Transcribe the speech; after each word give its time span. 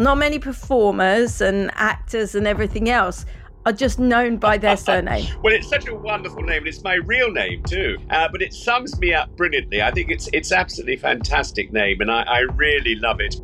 Not 0.00 0.16
many 0.16 0.38
performers 0.38 1.42
and 1.42 1.70
actors 1.74 2.34
and 2.34 2.46
everything 2.46 2.88
else 2.88 3.26
are 3.66 3.72
just 3.72 3.98
known 3.98 4.38
by 4.38 4.56
their 4.56 4.76
surname. 4.88 5.26
well, 5.42 5.52
it's 5.52 5.68
such 5.68 5.88
a 5.88 5.94
wonderful 5.94 6.42
name, 6.42 6.60
and 6.60 6.68
it's 6.68 6.82
my 6.82 6.94
real 6.94 7.30
name 7.30 7.62
too. 7.64 7.98
Uh, 8.08 8.26
but 8.32 8.40
it 8.40 8.54
sums 8.54 8.98
me 8.98 9.12
up 9.12 9.36
brilliantly. 9.36 9.82
I 9.82 9.90
think 9.90 10.10
it's 10.10 10.30
it's 10.32 10.52
absolutely 10.52 10.96
fantastic 10.96 11.70
name, 11.70 12.00
and 12.00 12.10
I, 12.10 12.22
I 12.22 12.38
really 12.38 12.94
love 12.94 13.20
it. 13.20 13.36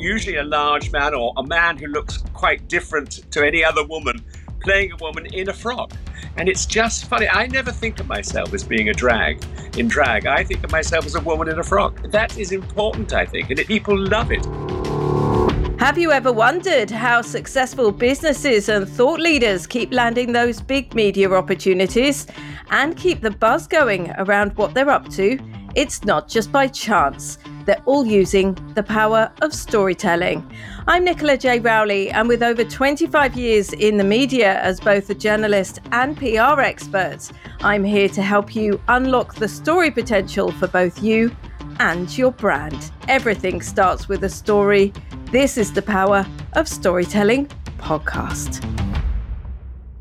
Usually, 0.00 0.36
a 0.36 0.42
large 0.42 0.90
man 0.90 1.14
or 1.14 1.32
a 1.36 1.44
man 1.44 1.78
who 1.78 1.86
looks 1.86 2.18
quite 2.32 2.66
different 2.66 3.30
to 3.30 3.46
any 3.46 3.64
other 3.64 3.86
woman 3.86 4.24
playing 4.60 4.92
a 4.92 4.96
woman 4.96 5.26
in 5.26 5.48
a 5.48 5.52
frock. 5.52 5.92
And 6.36 6.48
it's 6.48 6.66
just 6.66 7.06
funny. 7.06 7.28
I 7.28 7.46
never 7.46 7.72
think 7.72 8.00
of 8.00 8.06
myself 8.06 8.54
as 8.54 8.62
being 8.62 8.88
a 8.88 8.94
drag 8.94 9.44
in 9.76 9.88
drag. 9.88 10.26
I 10.26 10.44
think 10.44 10.62
of 10.64 10.70
myself 10.70 11.06
as 11.06 11.14
a 11.14 11.20
woman 11.20 11.48
in 11.48 11.58
a 11.58 11.64
frock. 11.64 12.00
That 12.10 12.38
is 12.38 12.52
important, 12.52 13.12
I 13.12 13.26
think, 13.26 13.50
and 13.50 13.58
people 13.66 13.98
love 13.98 14.30
it. 14.30 14.46
Have 15.80 15.96
you 15.96 16.12
ever 16.12 16.30
wondered 16.30 16.90
how 16.90 17.22
successful 17.22 17.90
businesses 17.90 18.68
and 18.68 18.86
thought 18.86 19.18
leaders 19.18 19.66
keep 19.66 19.92
landing 19.92 20.32
those 20.32 20.60
big 20.60 20.94
media 20.94 21.32
opportunities 21.32 22.26
and 22.70 22.96
keep 22.98 23.22
the 23.22 23.30
buzz 23.30 23.66
going 23.66 24.10
around 24.18 24.54
what 24.58 24.74
they're 24.74 24.90
up 24.90 25.08
to? 25.12 25.38
It's 25.76 26.04
not 26.04 26.26
just 26.26 26.50
by 26.50 26.66
chance. 26.66 27.38
They're 27.64 27.80
all 27.86 28.04
using 28.04 28.54
the 28.74 28.82
power 28.82 29.30
of 29.40 29.54
storytelling. 29.54 30.44
I'm 30.88 31.04
Nicola 31.04 31.36
J. 31.36 31.60
Rowley, 31.60 32.10
and 32.10 32.26
with 32.26 32.42
over 32.42 32.64
25 32.64 33.36
years 33.36 33.72
in 33.74 33.96
the 33.96 34.02
media 34.02 34.60
as 34.62 34.80
both 34.80 35.08
a 35.10 35.14
journalist 35.14 35.78
and 35.92 36.16
PR 36.16 36.60
expert, 36.60 37.30
I'm 37.60 37.84
here 37.84 38.08
to 38.08 38.20
help 38.20 38.56
you 38.56 38.80
unlock 38.88 39.36
the 39.36 39.46
story 39.46 39.92
potential 39.92 40.50
for 40.50 40.66
both 40.66 41.00
you 41.04 41.30
and 41.78 42.18
your 42.18 42.32
brand. 42.32 42.90
Everything 43.06 43.62
starts 43.62 44.08
with 44.08 44.24
a 44.24 44.28
story. 44.28 44.92
This 45.26 45.56
is 45.56 45.72
the 45.72 45.82
Power 45.82 46.26
of 46.54 46.66
Storytelling 46.66 47.46
podcast. 47.78 48.64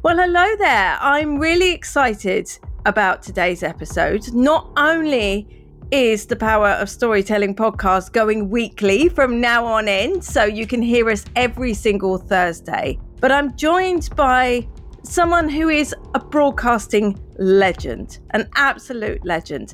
Well, 0.02 0.18
hello 0.18 0.48
there. 0.58 0.98
I'm 1.00 1.38
really 1.38 1.74
excited 1.74 2.50
about 2.88 3.22
today's 3.22 3.62
episode. 3.62 4.34
Not 4.34 4.72
only 4.76 5.59
is 5.92 6.28
the 6.28 6.36
Power 6.36 6.70
of 6.70 6.90
Storytelling 6.90 7.56
podcast 7.56 8.12
going 8.12 8.50
weekly 8.50 9.10
from 9.10 9.42
now 9.42 9.66
on 9.66 9.88
in, 9.88 10.22
so 10.22 10.44
you 10.44 10.68
can 10.68 10.82
hear 10.82 11.10
us 11.10 11.26
every 11.36 11.74
single 11.74 12.18
Thursday. 12.18 13.00
But 13.20 13.32
I'm 13.32 13.56
joined 13.56 14.10
by 14.16 14.68
someone 15.04 15.50
who 15.50 15.70
is 15.70 15.96
a 16.14 16.20
broadcasting 16.20 17.20
legend, 17.40 18.20
an 18.32 18.48
absolute 18.56 19.26
legend. 19.26 19.74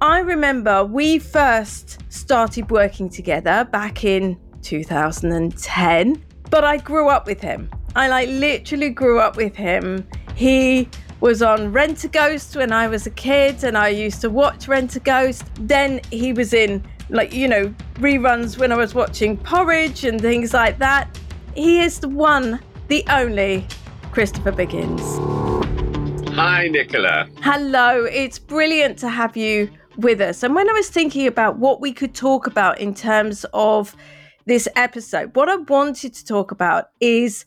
I 0.00 0.18
remember 0.18 0.84
we 0.84 1.20
first 1.20 2.00
started 2.12 2.70
working 2.70 3.08
together 3.08 3.68
back 3.70 4.04
in 4.04 4.38
2010, 4.62 6.24
but 6.50 6.64
I 6.64 6.78
grew 6.78 7.08
up 7.08 7.26
with 7.26 7.40
him. 7.40 7.70
I 7.94 8.08
like 8.08 8.28
literally 8.28 8.90
grew 8.90 9.20
up 9.20 9.36
with 9.36 9.54
him. 9.54 10.08
He 10.34 10.88
was 11.22 11.40
on 11.40 11.72
Rentaghost 11.72 12.56
when 12.56 12.72
I 12.72 12.88
was 12.88 13.06
a 13.06 13.10
kid 13.10 13.62
and 13.62 13.78
I 13.78 13.90
used 13.90 14.20
to 14.22 14.28
watch 14.28 14.66
Rentaghost. 14.66 15.44
Then 15.68 16.00
he 16.10 16.32
was 16.32 16.52
in, 16.52 16.84
like, 17.10 17.32
you 17.32 17.46
know, 17.46 17.72
reruns 17.94 18.58
when 18.58 18.72
I 18.72 18.76
was 18.76 18.92
watching 18.92 19.36
Porridge 19.36 20.04
and 20.04 20.20
things 20.20 20.52
like 20.52 20.80
that. 20.80 21.16
He 21.54 21.78
is 21.78 22.00
the 22.00 22.08
one, 22.08 22.58
the 22.88 23.04
only 23.08 23.64
Christopher 24.10 24.50
Biggins. 24.50 25.00
Hi, 26.30 26.66
Nicola. 26.66 27.28
Hello. 27.40 28.04
It's 28.04 28.40
brilliant 28.40 28.98
to 28.98 29.08
have 29.08 29.36
you 29.36 29.70
with 29.98 30.20
us. 30.20 30.42
And 30.42 30.56
when 30.56 30.68
I 30.68 30.72
was 30.72 30.90
thinking 30.90 31.28
about 31.28 31.56
what 31.56 31.80
we 31.80 31.92
could 31.92 32.16
talk 32.16 32.48
about 32.48 32.80
in 32.80 32.94
terms 32.94 33.46
of 33.54 33.94
this 34.46 34.66
episode, 34.74 35.36
what 35.36 35.48
I 35.48 35.54
wanted 35.54 36.14
to 36.14 36.24
talk 36.24 36.50
about 36.50 36.90
is 36.98 37.44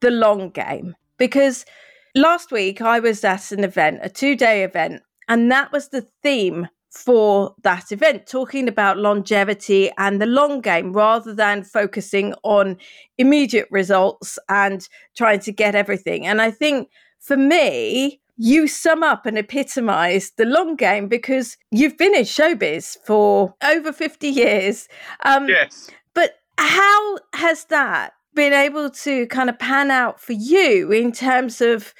the 0.00 0.10
long 0.10 0.48
game 0.48 0.96
because 1.18 1.66
Last 2.14 2.50
week, 2.50 2.80
I 2.80 2.98
was 2.98 3.22
at 3.24 3.52
an 3.52 3.62
event, 3.64 4.00
a 4.02 4.08
two 4.08 4.36
day 4.36 4.64
event, 4.64 5.02
and 5.28 5.50
that 5.50 5.70
was 5.72 5.88
the 5.88 6.06
theme 6.22 6.68
for 6.90 7.54
that 7.62 7.92
event, 7.92 8.26
talking 8.26 8.66
about 8.66 8.98
longevity 8.98 9.90
and 9.96 10.20
the 10.20 10.26
long 10.26 10.60
game 10.60 10.92
rather 10.92 11.32
than 11.32 11.62
focusing 11.62 12.34
on 12.42 12.76
immediate 13.16 13.68
results 13.70 14.38
and 14.48 14.88
trying 15.16 15.38
to 15.40 15.52
get 15.52 15.76
everything. 15.76 16.26
And 16.26 16.42
I 16.42 16.50
think 16.50 16.90
for 17.20 17.36
me, 17.36 18.20
you 18.36 18.66
sum 18.66 19.02
up 19.02 19.26
and 19.26 19.38
epitomize 19.38 20.32
the 20.36 20.46
long 20.46 20.74
game 20.74 21.06
because 21.06 21.56
you've 21.70 21.96
been 21.96 22.14
in 22.14 22.24
showbiz 22.24 22.96
for 23.04 23.54
over 23.62 23.92
50 23.92 24.26
years. 24.26 24.88
Um, 25.24 25.48
yes. 25.48 25.90
But 26.14 26.38
how 26.58 27.18
has 27.34 27.66
that 27.66 28.14
been 28.34 28.52
able 28.52 28.90
to 28.90 29.26
kind 29.26 29.50
of 29.50 29.58
pan 29.58 29.90
out 29.90 30.20
for 30.20 30.32
you 30.32 30.92
in 30.92 31.12
terms 31.12 31.60
of 31.60 31.94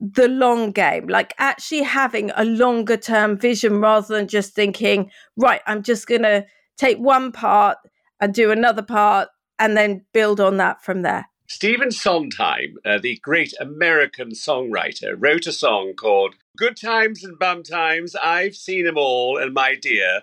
the 0.00 0.28
long 0.28 0.70
game, 0.70 1.06
like 1.08 1.34
actually 1.38 1.82
having 1.82 2.30
a 2.36 2.44
longer 2.44 2.96
term 2.96 3.38
vision 3.38 3.80
rather 3.80 4.14
than 4.16 4.28
just 4.28 4.54
thinking, 4.54 5.10
right, 5.36 5.60
I'm 5.66 5.82
just 5.82 6.06
going 6.06 6.22
to 6.22 6.44
take 6.76 6.98
one 6.98 7.32
part 7.32 7.78
and 8.20 8.34
do 8.34 8.50
another 8.50 8.82
part 8.82 9.28
and 9.58 9.76
then 9.76 10.04
build 10.12 10.40
on 10.40 10.56
that 10.58 10.82
from 10.82 11.02
there? 11.02 11.26
Stephen 11.46 11.90
Sondheim, 11.90 12.78
uh, 12.86 12.98
the 12.98 13.18
great 13.22 13.52
American 13.60 14.30
songwriter, 14.30 15.14
wrote 15.18 15.46
a 15.46 15.52
song 15.52 15.92
called 15.94 16.34
Good 16.56 16.74
Times 16.74 17.22
and 17.22 17.38
Bum 17.38 17.62
Times. 17.62 18.16
I've 18.16 18.56
seen 18.56 18.86
them 18.86 18.96
all, 18.96 19.36
and 19.36 19.52
my 19.52 19.74
dear, 19.74 20.22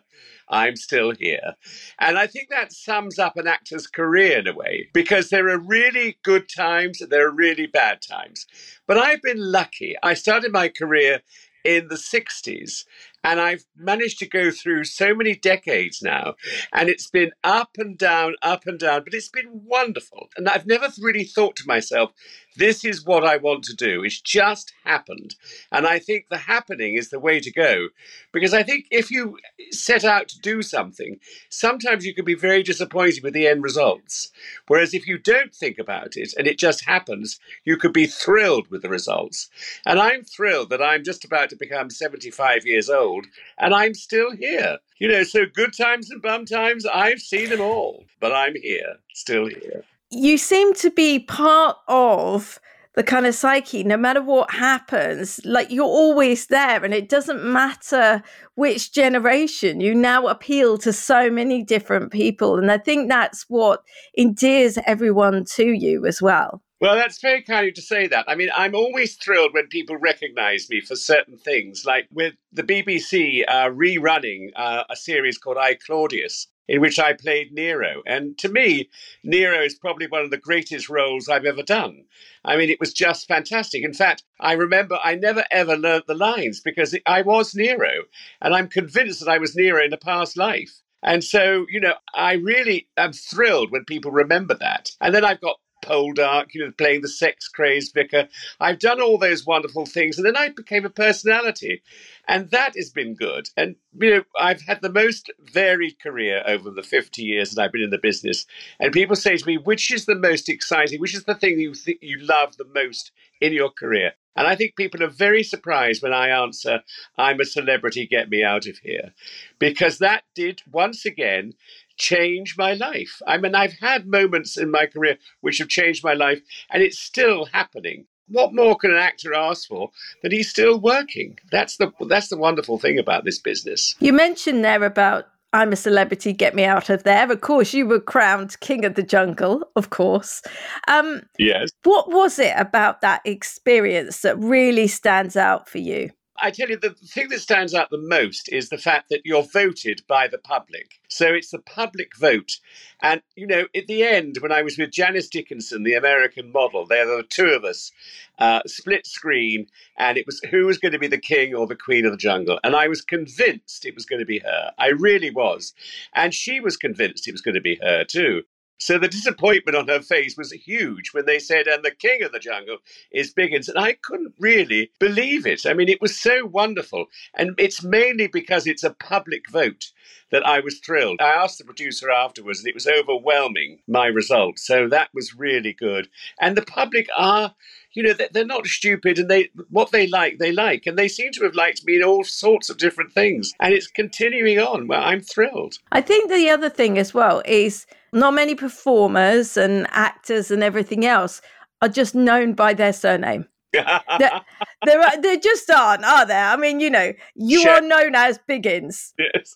I'm 0.50 0.76
still 0.76 1.12
here. 1.12 1.54
And 2.00 2.18
I 2.18 2.26
think 2.26 2.50
that 2.50 2.74
sums 2.74 3.20
up 3.20 3.38
an 3.38 3.48
actor's 3.48 3.86
career 3.86 4.40
in 4.40 4.48
a 4.48 4.54
way, 4.54 4.90
because 4.94 5.30
there 5.30 5.48
are 5.50 5.60
really 5.60 6.18
good 6.24 6.50
times 6.50 7.02
and 7.02 7.12
there 7.12 7.28
are 7.28 7.36
really 7.36 7.68
bad 7.68 8.02
times. 8.02 8.48
But 8.88 8.98
I've 8.98 9.22
been 9.22 9.52
lucky. 9.52 9.96
I 10.02 10.16
started 10.16 10.52
my 10.52 10.70
career 10.70 11.22
in 11.64 11.88
the 11.90 11.96
60s 11.96 12.86
and 13.24 13.40
I've 13.40 13.66
managed 13.78 14.20
to 14.20 14.28
go 14.28 14.52
through 14.52 14.86
so 14.86 15.14
many 15.14 15.36
decades 15.36 16.02
now, 16.02 16.36
and 16.74 16.90
it's 16.90 17.10
been 17.10 17.32
up 17.44 17.72
and 17.78 17.98
down, 17.98 18.36
up 18.42 18.66
and 18.66 18.80
down, 18.80 19.04
but 19.04 19.14
it's 19.14 19.30
been 19.30 19.62
wonderful. 19.66 20.30
And 20.38 20.50
I've 20.50 20.66
never 20.66 20.90
really 21.00 21.24
thought 21.24 21.56
to 21.58 21.68
myself, 21.68 22.12
this 22.58 22.84
is 22.84 23.06
what 23.06 23.24
I 23.24 23.38
want 23.38 23.64
to 23.66 23.76
do. 23.76 24.04
It's 24.04 24.20
just 24.20 24.74
happened. 24.84 25.36
And 25.72 25.88
I 25.88 26.00
think 26.00 26.26
the 26.30 26.38
happening 26.38 26.96
is 26.96 27.10
the 27.10 27.20
way 27.20 27.40
to 27.40 27.52
go. 27.52 27.88
Because 28.34 28.54
I 28.54 28.64
think 28.64 28.88
if 28.92 29.10
you 29.10 29.38
set 29.72 30.04
out 30.04 30.28
to 30.30 30.40
do 30.40 30.62
something, 30.62 31.18
sometimes 31.50 32.06
you 32.06 32.14
can 32.14 32.26
be 32.26 32.36
very 32.36 32.62
disappointed 32.62 33.24
with 33.24 33.34
the 33.34 33.48
end 33.48 33.64
results. 33.64 34.32
Whereas 34.68 34.94
if 34.94 35.08
you 35.08 35.18
don't 35.18 35.54
think 35.54 35.78
about 35.80 36.18
it 36.18 36.34
and 36.38 36.46
it 36.46 36.60
just 36.60 36.86
happens, 36.86 37.40
you 37.64 37.78
could 37.78 37.94
be 37.94 38.06
thrilled 38.06 38.68
with 38.70 38.82
the 38.82 38.90
results. 38.90 39.50
And 39.86 40.00
I'm 40.00 40.24
thrilled 40.24 40.70
that 40.72 40.82
I'm 40.82 41.04
just 41.04 41.24
about 41.24 41.50
to 41.52 41.56
become 41.56 41.90
75 41.90 42.66
years 42.66 42.90
old 42.90 43.11
old, 43.12 43.26
and 43.58 43.74
I'm 43.74 43.94
still 43.94 44.32
here. 44.32 44.78
You 45.00 45.08
know, 45.08 45.24
so 45.24 45.46
good 45.54 45.74
times 45.76 46.12
and 46.12 46.22
bum 46.22 46.46
times, 46.46 46.86
I've 46.86 47.20
seen 47.20 47.50
them 47.50 47.62
all, 47.62 48.06
but 48.20 48.32
I'm 48.32 48.56
here, 48.56 48.98
still 49.14 49.48
here. 49.48 49.84
You 50.10 50.38
seem 50.38 50.74
to 50.76 50.92
be 50.92 51.20
part 51.20 51.78
of 51.88 52.60
the 52.96 53.04
kind 53.04 53.26
of 53.26 53.34
psyche, 53.34 53.84
no 53.84 53.96
matter 53.96 54.22
what 54.22 54.52
happens, 54.52 55.40
like 55.46 55.72
you're 55.72 55.86
always 55.86 56.48
there, 56.48 56.84
and 56.84 56.94
it 56.94 57.08
doesn't 57.08 57.44
matter 57.44 58.22
which 58.56 58.92
generation, 58.92 59.80
you 59.80 59.96
now 59.96 60.28
appeal 60.28 60.78
to 60.80 60.92
so 60.92 61.30
many 61.30 61.64
different 61.64 62.12
people. 62.12 62.58
And 62.58 62.70
I 62.70 62.78
think 62.78 63.08
that's 63.08 63.46
what 63.48 63.82
endears 64.18 64.78
everyone 64.86 65.46
to 65.56 65.72
you 65.72 66.06
as 66.06 66.22
well. 66.22 66.62
Well, 66.82 66.96
that's 66.96 67.22
very 67.22 67.44
kind 67.44 67.60
of 67.60 67.66
you 67.68 67.74
to 67.74 67.82
say 67.82 68.08
that. 68.08 68.26
I 68.28 68.34
mean, 68.34 68.50
I'm 68.58 68.74
always 68.74 69.16
thrilled 69.16 69.54
when 69.54 69.68
people 69.68 69.98
recognize 69.98 70.68
me 70.68 70.82
for 70.82 70.96
certain 70.96 71.38
things, 71.38 71.86
like 71.86 72.08
with 72.12 72.34
the 72.52 72.64
BBC 72.64 73.44
uh, 73.48 73.70
rerunning 73.70 74.50
uh, 74.56 74.84
a 74.90 74.96
series 74.96 75.38
called 75.38 75.58
I 75.60 75.76
Claudius, 75.76 76.48
in 76.68 76.82
which 76.82 76.98
I 77.00 77.14
played 77.14 77.54
Nero. 77.54 78.02
And 78.08 78.36
to 78.40 78.50
me, 78.50 78.90
Nero 79.24 79.62
is 79.64 79.76
probably 79.76 80.08
one 80.08 80.24
of 80.24 80.32
the 80.32 80.38
greatest 80.40 80.90
roles 80.90 81.30
I've 81.30 81.46
ever 81.46 81.62
done. 81.62 82.04
I 82.44 82.58
mean, 82.58 82.72
it 82.72 82.80
was 82.80 82.94
just 82.94 83.28
fantastic. 83.28 83.84
In 83.84 83.94
fact, 83.94 84.24
I 84.40 84.54
remember 84.54 84.98
I 85.04 85.14
never 85.14 85.46
ever 85.52 85.78
learnt 85.78 86.08
the 86.08 86.16
lines 86.16 86.62
because 86.62 86.98
I 87.06 87.22
was 87.22 87.54
Nero, 87.54 88.06
and 88.42 88.56
I'm 88.56 88.68
convinced 88.68 89.20
that 89.20 89.30
I 89.30 89.38
was 89.38 89.56
Nero 89.56 89.86
in 89.86 89.94
a 89.94 89.98
past 89.98 90.36
life. 90.36 90.82
And 91.04 91.24
so, 91.24 91.68
you 91.70 91.80
know, 91.80 91.96
I 92.16 92.34
really 92.34 92.88
am 92.98 93.14
thrilled 93.14 93.72
when 93.72 93.86
people 93.86 94.12
remember 94.12 94.56
that. 94.56 94.92
And 95.00 95.14
then 95.14 95.26
I've 95.26 95.42
got 95.42 95.58
Poldark, 95.82 96.54
you 96.54 96.64
know, 96.66 96.72
playing 96.78 97.02
the 97.02 97.08
sex 97.08 97.48
crazed 97.48 97.94
vicar. 97.94 98.28
I've 98.60 98.80
done 98.80 99.02
all 99.02 99.18
those 99.18 99.46
wonderful 99.46 99.86
things, 99.86 100.18
and 100.18 100.26
then 100.26 100.38
I 100.38 100.50
became 100.50 100.86
a 100.86 100.90
personality, 100.90 101.82
and 102.28 102.50
that 102.52 102.76
has 102.76 102.90
been 102.90 103.16
good. 103.16 103.50
And 103.58 103.76
you 104.00 104.12
know, 104.12 104.24
I've 104.40 104.62
had 104.62 104.82
the 104.82 104.92
most 104.92 105.32
varied 105.40 106.00
career 106.00 106.44
over 106.46 106.70
the 106.70 106.84
fifty 106.84 107.24
years 107.24 107.52
that 107.52 107.62
I've 107.62 107.72
been 107.72 107.84
in 107.84 107.90
the 107.90 107.98
business. 107.98 108.46
And 108.80 108.94
people 108.94 109.16
say 109.16 109.38
to 109.38 109.48
me, 109.48 109.58
"Which 109.58 109.92
is 109.92 110.06
the 110.06 110.16
most 110.16 110.50
exciting? 110.50 111.00
Which 111.00 111.16
is 111.16 111.24
the 111.24 111.36
thing 111.36 111.60
you 111.60 111.74
think 111.74 112.00
you 112.02 112.20
love 112.20 112.58
the 112.58 112.66
most 112.66 113.12
in 113.40 113.54
your 113.54 113.70
career?" 113.70 114.14
And 114.36 114.48
I 114.48 114.56
think 114.56 114.76
people 114.76 115.04
are 115.04 115.10
very 115.10 115.44
surprised 115.44 116.02
when 116.02 116.14
I 116.14 116.30
answer, 116.30 116.82
I'm 117.18 117.42
a 117.42 117.46
celebrity, 117.46 118.08
get 118.08 118.30
me 118.30 118.44
out 118.44 118.66
of 118.66 118.78
here. 118.78 119.14
Because 119.60 119.98
that 119.98 120.24
did, 120.34 120.62
once 120.72 121.06
again, 121.06 121.54
change 122.02 122.56
my 122.58 122.74
life. 122.74 123.22
I 123.28 123.38
mean, 123.38 123.56
I've 123.56 123.78
had 123.80 124.08
moments 124.08 124.58
in 124.58 124.72
my 124.72 124.88
career 124.88 125.18
which 125.42 125.60
have 125.60 125.70
changed 125.70 126.04
my 126.04 126.14
life, 126.14 126.42
and 126.72 126.82
it's 126.82 127.00
still 127.00 127.46
happening. 127.46 128.08
What 128.28 128.54
more 128.54 128.76
can 128.76 128.92
an 128.92 128.98
actor 128.98 129.34
ask 129.34 129.68
for 129.68 129.92
than 130.22 130.32
he's 130.32 130.50
still 130.50 130.80
working? 130.80 131.38
That's 131.52 131.78
the 131.78 131.92
that's 132.08 132.30
the 132.30 132.38
wonderful 132.38 132.80
thing 132.80 132.98
about 132.98 133.24
this 133.24 133.40
business. 133.40 133.96
You 134.00 134.14
mentioned 134.14 134.64
there 134.66 134.84
about 134.84 135.28
I'm 135.54 135.74
a 135.74 135.76
celebrity, 135.76 136.32
get 136.32 136.56
me 136.56 136.64
out 136.64 136.90
of 136.90 137.04
there. 137.04 137.30
Of 137.30 137.42
course, 137.42 137.74
you 137.74 137.86
were 137.86 138.00
crowned 138.00 138.58
king 138.62 138.86
of 138.86 138.96
the 138.96 139.04
jungle, 139.04 139.70
of 139.76 139.90
course. 139.90 140.42
Um, 140.88 141.24
yes. 141.38 141.70
What 141.84 142.10
was 142.10 142.40
it 142.40 142.54
about 142.58 143.02
that 143.02 143.22
experience 143.26 144.22
that 144.22 144.40
really 144.40 144.88
stands 144.88 145.36
out 145.36 145.68
for 145.68 145.80
you? 145.80 146.12
I 146.38 146.50
tell 146.50 146.70
you, 146.70 146.78
the 146.78 146.92
thing 146.92 147.30
that 147.30 147.42
stands 147.42 147.74
out 147.74 147.90
the 147.90 147.98
most 147.98 148.52
is 148.52 148.70
the 148.70 148.78
fact 148.78 149.10
that 149.10 149.22
you're 149.26 149.44
voted 149.44 150.02
by 150.08 150.28
the 150.28 150.38
public. 150.38 151.00
So 151.08 151.28
it's 151.28 151.52
the 151.52 151.60
public 151.60 152.16
vote. 152.18 152.58
And, 153.02 153.22
you 153.36 153.46
know, 153.46 153.66
at 153.76 153.88
the 153.88 154.04
end, 154.04 154.38
when 154.40 154.52
I 154.52 154.62
was 154.62 154.78
with 154.78 154.92
Janice 154.92 155.28
Dickinson, 155.28 155.84
the 155.84 155.94
American 155.94 156.52
model, 156.52 156.86
there 156.86 157.06
were 157.06 157.24
two 157.24 157.48
of 157.48 157.64
us, 157.64 157.92
uh, 158.40 158.62
split 158.66 159.06
screen, 159.06 159.68
and 159.98 160.18
it 160.18 160.26
was 160.26 160.40
who 160.50 160.66
was 160.66 160.78
going 160.78 160.94
to 160.94 161.00
be 161.00 161.08
the 161.08 161.18
king 161.18 161.54
or 161.54 161.68
the 161.68 161.76
queen 161.76 162.06
of 162.06 162.12
the 162.12 162.18
jungle. 162.18 162.60
And 162.64 162.76
I 162.76 162.88
was 162.88 163.02
convinced 163.02 163.86
it 163.86 163.96
was 163.96 164.06
going 164.06 164.20
to 164.20 164.26
be 164.26 164.40
her. 164.40 164.72
I 164.80 164.88
really 164.88 165.32
was. 165.32 165.74
And 166.14 166.34
she 166.34 166.60
was 166.60 166.78
convinced 166.78 167.28
it 167.28 167.34
was 167.34 167.42
going 167.42 167.56
to 167.56 167.62
be 167.62 167.78
her, 167.82 168.04
too. 168.04 168.44
So 168.82 168.98
the 168.98 169.08
disappointment 169.08 169.78
on 169.78 169.88
her 169.90 170.02
face 170.02 170.36
was 170.36 170.52
huge 170.52 171.14
when 171.14 171.28
they 171.28 171.38
said, 171.38 171.68
and 171.68 171.86
the 171.86 171.92
king 171.92 172.24
of 172.24 172.32
the 172.32 172.40
jungle 172.40 172.80
is 173.12 173.32
Biggins. 173.32 173.70
And 173.70 173.78
I 173.78 173.94
couldn't 173.94 174.34
really 174.40 174.90
believe 175.00 175.46
it. 175.46 175.68
I 175.68 175.74
mean, 175.74 175.88
it 175.88 176.02
was 176.02 176.20
so 176.20 176.48
wonderful. 176.48 177.06
And 177.36 177.54
it's 177.60 177.84
mainly 177.84 178.26
because 178.26 178.66
it's 178.66 178.84
a 178.84 178.96
public 178.96 179.48
vote 179.52 179.92
that 180.32 180.44
I 180.48 180.62
was 180.62 180.80
thrilled. 180.80 181.22
I 181.22 181.30
asked 181.30 181.60
the 181.60 181.64
producer 181.64 182.10
afterwards, 182.10 182.60
and 182.60 182.70
it 182.70 182.74
was 182.74 182.88
overwhelming, 182.88 183.82
my 183.88 184.08
result. 184.08 184.58
So 184.58 184.88
that 184.88 185.10
was 185.14 185.36
really 185.36 185.74
good. 185.74 186.08
And 186.40 186.58
the 186.58 186.64
public 186.64 187.08
are 187.16 187.54
you 187.94 188.02
know 188.02 188.14
they're 188.32 188.46
not 188.46 188.66
stupid 188.66 189.20
and 189.20 189.30
they 189.30 189.50
what 189.70 189.92
they 189.92 190.08
like 190.08 190.38
they 190.38 190.54
like 190.54 190.88
and 190.88 190.98
they 190.98 191.10
seem 191.10 191.30
to 191.34 191.44
have 191.44 191.56
liked 191.56 191.86
me 191.86 191.98
in 191.98 192.04
all 192.04 192.24
sorts 192.24 192.70
of 192.70 192.78
different 192.78 193.12
things 193.12 193.52
and 193.60 193.74
it's 193.74 193.88
continuing 193.88 194.58
on 194.58 194.88
well 194.88 195.04
i'm 195.04 195.20
thrilled 195.20 195.78
i 195.92 196.00
think 196.00 196.32
the 196.32 196.50
other 196.50 196.70
thing 196.70 196.98
as 196.98 197.14
well 197.14 197.42
is 197.44 197.86
not 198.14 198.34
many 198.34 198.56
performers 198.56 199.58
and 199.58 199.88
actors 199.92 200.52
and 200.52 200.64
everything 200.64 201.06
else 201.06 201.42
are 201.82 201.90
just 201.90 202.14
known 202.14 202.54
by 202.54 202.74
their 202.74 202.94
surname. 202.94 203.46
there, 203.74 204.42
there, 204.86 205.02
are, 205.02 205.22
there 205.22 205.38
just 205.38 205.70
aren't, 205.70 206.04
are 206.04 206.26
there? 206.26 206.46
I 206.46 206.56
mean, 206.58 206.80
you 206.80 206.90
know, 206.90 207.14
you 207.36 207.68
are 207.70 207.82
known 207.82 208.16
as 208.16 208.40
Biggins. 208.50 209.14
Yes. 209.18 209.56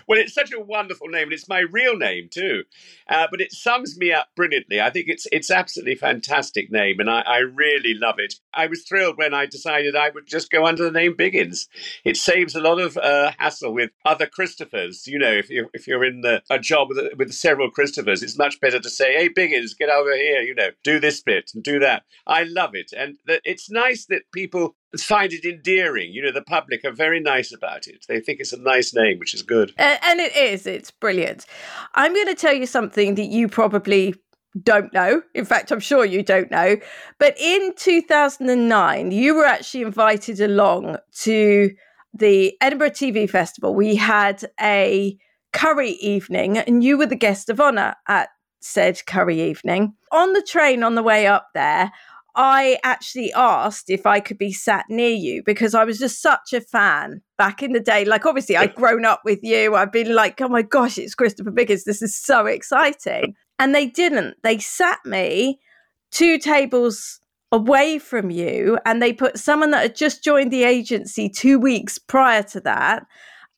well, 0.06 0.18
it's 0.18 0.34
such 0.34 0.52
a 0.52 0.60
wonderful 0.60 1.08
name, 1.08 1.24
and 1.24 1.32
it's 1.32 1.48
my 1.48 1.60
real 1.60 1.96
name 1.96 2.28
too. 2.30 2.64
Uh, 3.08 3.26
but 3.30 3.40
it 3.40 3.52
sums 3.52 3.96
me 3.96 4.12
up 4.12 4.28
brilliantly. 4.36 4.80
I 4.80 4.90
think 4.90 5.06
it's 5.08 5.26
it's 5.32 5.50
absolutely 5.50 5.94
fantastic 5.94 6.70
name, 6.70 7.00
and 7.00 7.10
I, 7.10 7.20
I 7.20 7.38
really 7.38 7.94
love 7.94 8.16
it. 8.18 8.34
I 8.52 8.66
was 8.66 8.82
thrilled 8.82 9.16
when 9.16 9.32
I 9.32 9.46
decided 9.46 9.96
I 9.96 10.10
would 10.10 10.26
just 10.26 10.50
go 10.50 10.66
under 10.66 10.84
the 10.84 10.90
name 10.90 11.14
Biggins. 11.14 11.68
It 12.04 12.16
saves 12.16 12.54
a 12.54 12.60
lot 12.60 12.80
of 12.80 12.96
uh, 12.98 13.32
hassle 13.38 13.72
with 13.72 13.90
other 14.04 14.26
Christophers. 14.26 15.06
You 15.06 15.18
know, 15.18 15.32
if 15.32 15.48
you're 15.48 15.68
if 15.72 15.86
you're 15.86 16.04
in 16.04 16.20
the, 16.20 16.42
a 16.50 16.58
job 16.58 16.88
with, 16.90 16.98
with 17.16 17.32
several 17.32 17.70
Christophers, 17.70 18.22
it's 18.22 18.38
much 18.38 18.60
better 18.60 18.80
to 18.80 18.90
say, 18.90 19.14
"Hey, 19.14 19.28
Biggins, 19.28 19.76
get 19.76 19.88
over 19.88 20.14
here." 20.14 20.42
You 20.42 20.54
know, 20.54 20.70
do 20.84 21.00
this 21.00 21.22
bit 21.22 21.52
and 21.54 21.62
do 21.62 21.78
that. 21.78 22.02
I 22.26 22.42
love 22.44 22.74
it, 22.74 22.92
and 22.96 23.16
it's 23.26 23.70
nice 23.70 24.06
that 24.06 24.30
people 24.32 24.76
find 25.00 25.32
it 25.32 25.44
endearing. 25.44 26.12
You 26.12 26.22
know, 26.22 26.32
the 26.32 26.42
public 26.42 26.84
are 26.84 26.92
very 26.92 27.20
nice 27.20 27.52
about 27.52 27.86
it. 27.86 28.04
They 28.08 28.20
think 28.20 28.40
it's 28.40 28.52
a 28.52 28.60
nice 28.60 28.94
name, 28.94 29.18
which 29.18 29.34
is 29.34 29.42
good. 29.42 29.72
And 29.78 30.20
it 30.20 30.36
is. 30.36 30.66
It's 30.66 30.90
brilliant. 30.90 31.46
I'm 31.94 32.12
going 32.14 32.26
to 32.26 32.34
tell 32.34 32.54
you 32.54 32.66
something 32.66 33.14
that 33.14 33.26
you 33.26 33.48
probably 33.48 34.14
don't 34.62 34.92
know. 34.92 35.22
In 35.34 35.44
fact, 35.44 35.70
I'm 35.70 35.80
sure 35.80 36.04
you 36.04 36.22
don't 36.22 36.50
know. 36.50 36.76
But 37.18 37.38
in 37.40 37.72
2009, 37.76 39.10
you 39.12 39.34
were 39.34 39.46
actually 39.46 39.82
invited 39.82 40.40
along 40.40 40.98
to 41.20 41.70
the 42.12 42.54
Edinburgh 42.60 42.90
TV 42.90 43.28
Festival. 43.28 43.74
We 43.74 43.96
had 43.96 44.44
a 44.60 45.16
curry 45.52 45.92
evening, 45.92 46.58
and 46.58 46.84
you 46.84 46.98
were 46.98 47.06
the 47.06 47.16
guest 47.16 47.48
of 47.48 47.60
honor 47.60 47.94
at 48.08 48.28
said 48.60 49.04
curry 49.06 49.40
evening. 49.42 49.94
On 50.12 50.32
the 50.34 50.42
train 50.42 50.82
on 50.82 50.94
the 50.94 51.02
way 51.02 51.26
up 51.26 51.48
there, 51.54 51.90
I 52.34 52.78
actually 52.82 53.32
asked 53.34 53.90
if 53.90 54.06
I 54.06 54.20
could 54.20 54.38
be 54.38 54.52
sat 54.52 54.86
near 54.88 55.10
you 55.10 55.42
because 55.44 55.74
I 55.74 55.84
was 55.84 55.98
just 55.98 56.22
such 56.22 56.52
a 56.54 56.60
fan 56.62 57.20
back 57.36 57.62
in 57.62 57.72
the 57.72 57.80
day. 57.80 58.04
Like, 58.04 58.24
obviously, 58.24 58.56
I'd 58.56 58.74
grown 58.74 59.04
up 59.04 59.20
with 59.24 59.40
you. 59.42 59.74
I've 59.74 59.92
been 59.92 60.14
like, 60.14 60.40
oh 60.40 60.48
my 60.48 60.62
gosh, 60.62 60.96
it's 60.96 61.14
Christopher 61.14 61.50
Biggins. 61.50 61.84
This 61.84 62.00
is 62.00 62.18
so 62.18 62.46
exciting. 62.46 63.34
And 63.58 63.74
they 63.74 63.86
didn't. 63.86 64.36
They 64.42 64.58
sat 64.58 64.98
me 65.04 65.60
two 66.10 66.38
tables 66.38 67.20
away 67.50 67.98
from 67.98 68.30
you 68.30 68.78
and 68.86 69.02
they 69.02 69.12
put 69.12 69.38
someone 69.38 69.70
that 69.72 69.82
had 69.82 69.94
just 69.94 70.24
joined 70.24 70.50
the 70.50 70.64
agency 70.64 71.28
two 71.28 71.58
weeks 71.58 71.98
prior 71.98 72.42
to 72.42 72.60
that 72.60 73.06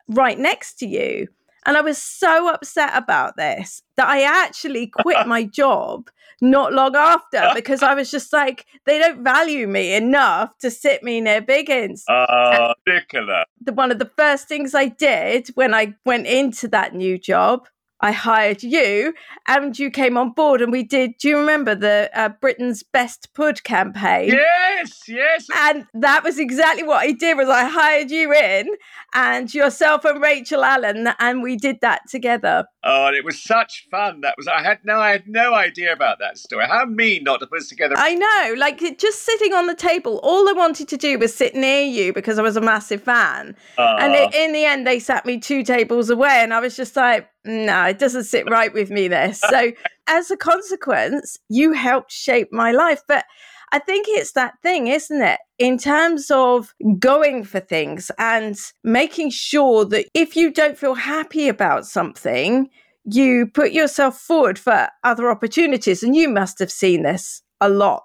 right 0.09 0.39
next 0.39 0.75
to 0.81 0.87
you. 0.87 1.29
And 1.67 1.77
I 1.77 1.81
was 1.81 1.99
so 1.99 2.49
upset 2.53 2.91
about 2.95 3.37
this 3.37 3.83
that 3.97 4.09
I 4.09 4.23
actually 4.23 4.89
quit 4.89 5.27
my 5.27 5.45
job 5.61 6.11
not 6.41 6.73
long 6.73 6.95
after 6.97 7.51
because 7.55 7.83
I 7.83 7.95
was 7.95 8.11
just 8.11 8.33
like, 8.33 8.67
they 8.87 8.99
don't 8.99 9.23
value 9.25 9.67
me 9.67 9.95
enough 9.95 10.57
to 10.59 10.71
sit 10.71 11.03
me 11.03 11.21
near 11.21 11.41
Biggins. 11.41 12.03
Uh, 12.09 12.75
Nicola. 12.87 13.45
The, 13.61 13.73
one 13.73 13.91
of 13.91 13.99
the 13.99 14.11
first 14.17 14.49
things 14.49 14.75
I 14.75 14.89
did 14.89 15.49
when 15.55 15.75
I 15.75 15.95
went 16.05 16.27
into 16.27 16.69
that 16.69 16.95
new 16.95 17.19
job 17.19 17.67
I 18.05 18.13
hired 18.13 18.63
you 18.63 19.15
and 19.47 19.79
you 19.79 19.91
came 19.91 20.19
on 20.19 20.33
board 20.33 20.61
and 20.61 20.71
we 20.71 20.83
did. 20.83 21.13
Do 21.19 21.27
you 21.27 21.39
remember 21.39 21.75
the 21.75 22.11
uh, 22.13 22.29
Britain's 22.39 22.83
Best 22.83 23.33
Pud 23.33 23.65
campaign? 23.65 24.29
Yes, 24.29 25.09
yes. 25.09 25.47
And 25.57 25.87
that 25.95 26.23
was 26.23 26.39
exactly 26.39 26.83
what 26.83 26.99
I 26.99 27.13
did 27.13 27.39
was 27.39 27.49
I 27.49 27.65
hired 27.65 28.11
you 28.11 28.31
in 28.35 28.69
and 29.15 29.55
yourself 29.55 30.05
and 30.05 30.21
Rachel 30.21 30.65
Allen 30.65 31.09
and 31.19 31.43
we 31.43 31.57
did 31.57 31.79
that 31.81 32.03
together. 32.11 32.67
Oh, 32.85 33.07
and 33.07 33.17
it 33.17 33.25
was 33.25 33.43
such 33.43 33.87
fun. 33.91 34.21
That 34.21 34.35
was 34.37 34.49
I 34.49 34.63
had 34.63 34.81
no 34.85 34.99
I 34.99 35.13
had 35.13 35.27
no 35.27 35.55
idea 35.55 35.91
about 35.91 36.19
that 36.19 36.37
story. 36.37 36.67
How 36.67 36.85
mean 36.85 37.25
not 37.25 37.41
to 37.41 37.47
put 37.47 37.61
us 37.61 37.69
together. 37.69 37.95
I 37.97 38.15
know, 38.15 38.55
like 38.59 38.81
just 38.99 39.23
sitting 39.23 39.55
on 39.55 39.67
the 39.67 39.75
table. 39.75 40.21
All 40.23 40.47
I 40.47 40.53
wanted 40.53 40.89
to 40.89 40.99
do 40.99 41.19
was 41.19 41.35
sit 41.35 41.55
near 41.55 41.85
you 41.85 42.13
because 42.13 42.39
I 42.39 42.43
was 42.43 42.59
a 42.59 42.61
massive 42.61 43.03
fan. 43.03 43.57
Uh, 43.79 43.97
and 43.99 44.13
it, 44.13 44.35
in 44.35 44.53
the 44.53 44.67
end, 44.67 44.87
they 44.87 44.99
sat 44.99 45.25
me 45.25 45.39
two 45.39 45.63
tables 45.63 46.11
away, 46.11 46.41
and 46.43 46.53
I 46.53 46.61
was 46.61 46.77
just 46.77 46.97
like, 46.97 47.31
no, 47.45 47.85
it 47.85 47.99
doesn't 47.99 48.25
sit 48.25 48.49
right 48.49 48.73
with 48.73 48.91
me. 48.91 49.09
there. 49.09 49.35
So 49.35 49.73
as 50.07 50.31
a 50.31 50.37
consequence, 50.37 51.37
you 51.49 51.73
helped 51.73 52.13
shape 52.13 52.49
my 52.53 52.73
life, 52.73 53.03
but. 53.07 53.25
I 53.73 53.81
think 53.81 54.07
it's 54.09 54.33
that 54.33 54.55
thing, 54.63 54.87
isn't 54.87 55.21
it? 55.21 55.41
In 55.59 55.79
terms 55.79 56.31
of 56.31 56.73
going 57.01 57.43
for 57.43 57.59
things 57.59 58.09
and 58.21 58.57
making 58.85 59.31
sure 59.31 59.85
that 59.87 60.07
if 60.15 60.37
you 60.37 60.53
don't 60.53 60.79
feel 60.79 60.95
happy 60.95 61.49
about 61.49 61.85
something, 61.85 62.71
you 63.05 63.47
put 63.49 63.73
yourself 63.73 64.17
forward 64.19 64.61
for 64.61 64.89
other 65.03 65.29
opportunities. 65.29 66.05
And 66.05 66.15
you 66.15 66.29
must 66.29 66.61
have 66.61 66.71
seen 66.71 67.03
this 67.03 67.43
a 67.61 67.69
lot 67.69 68.05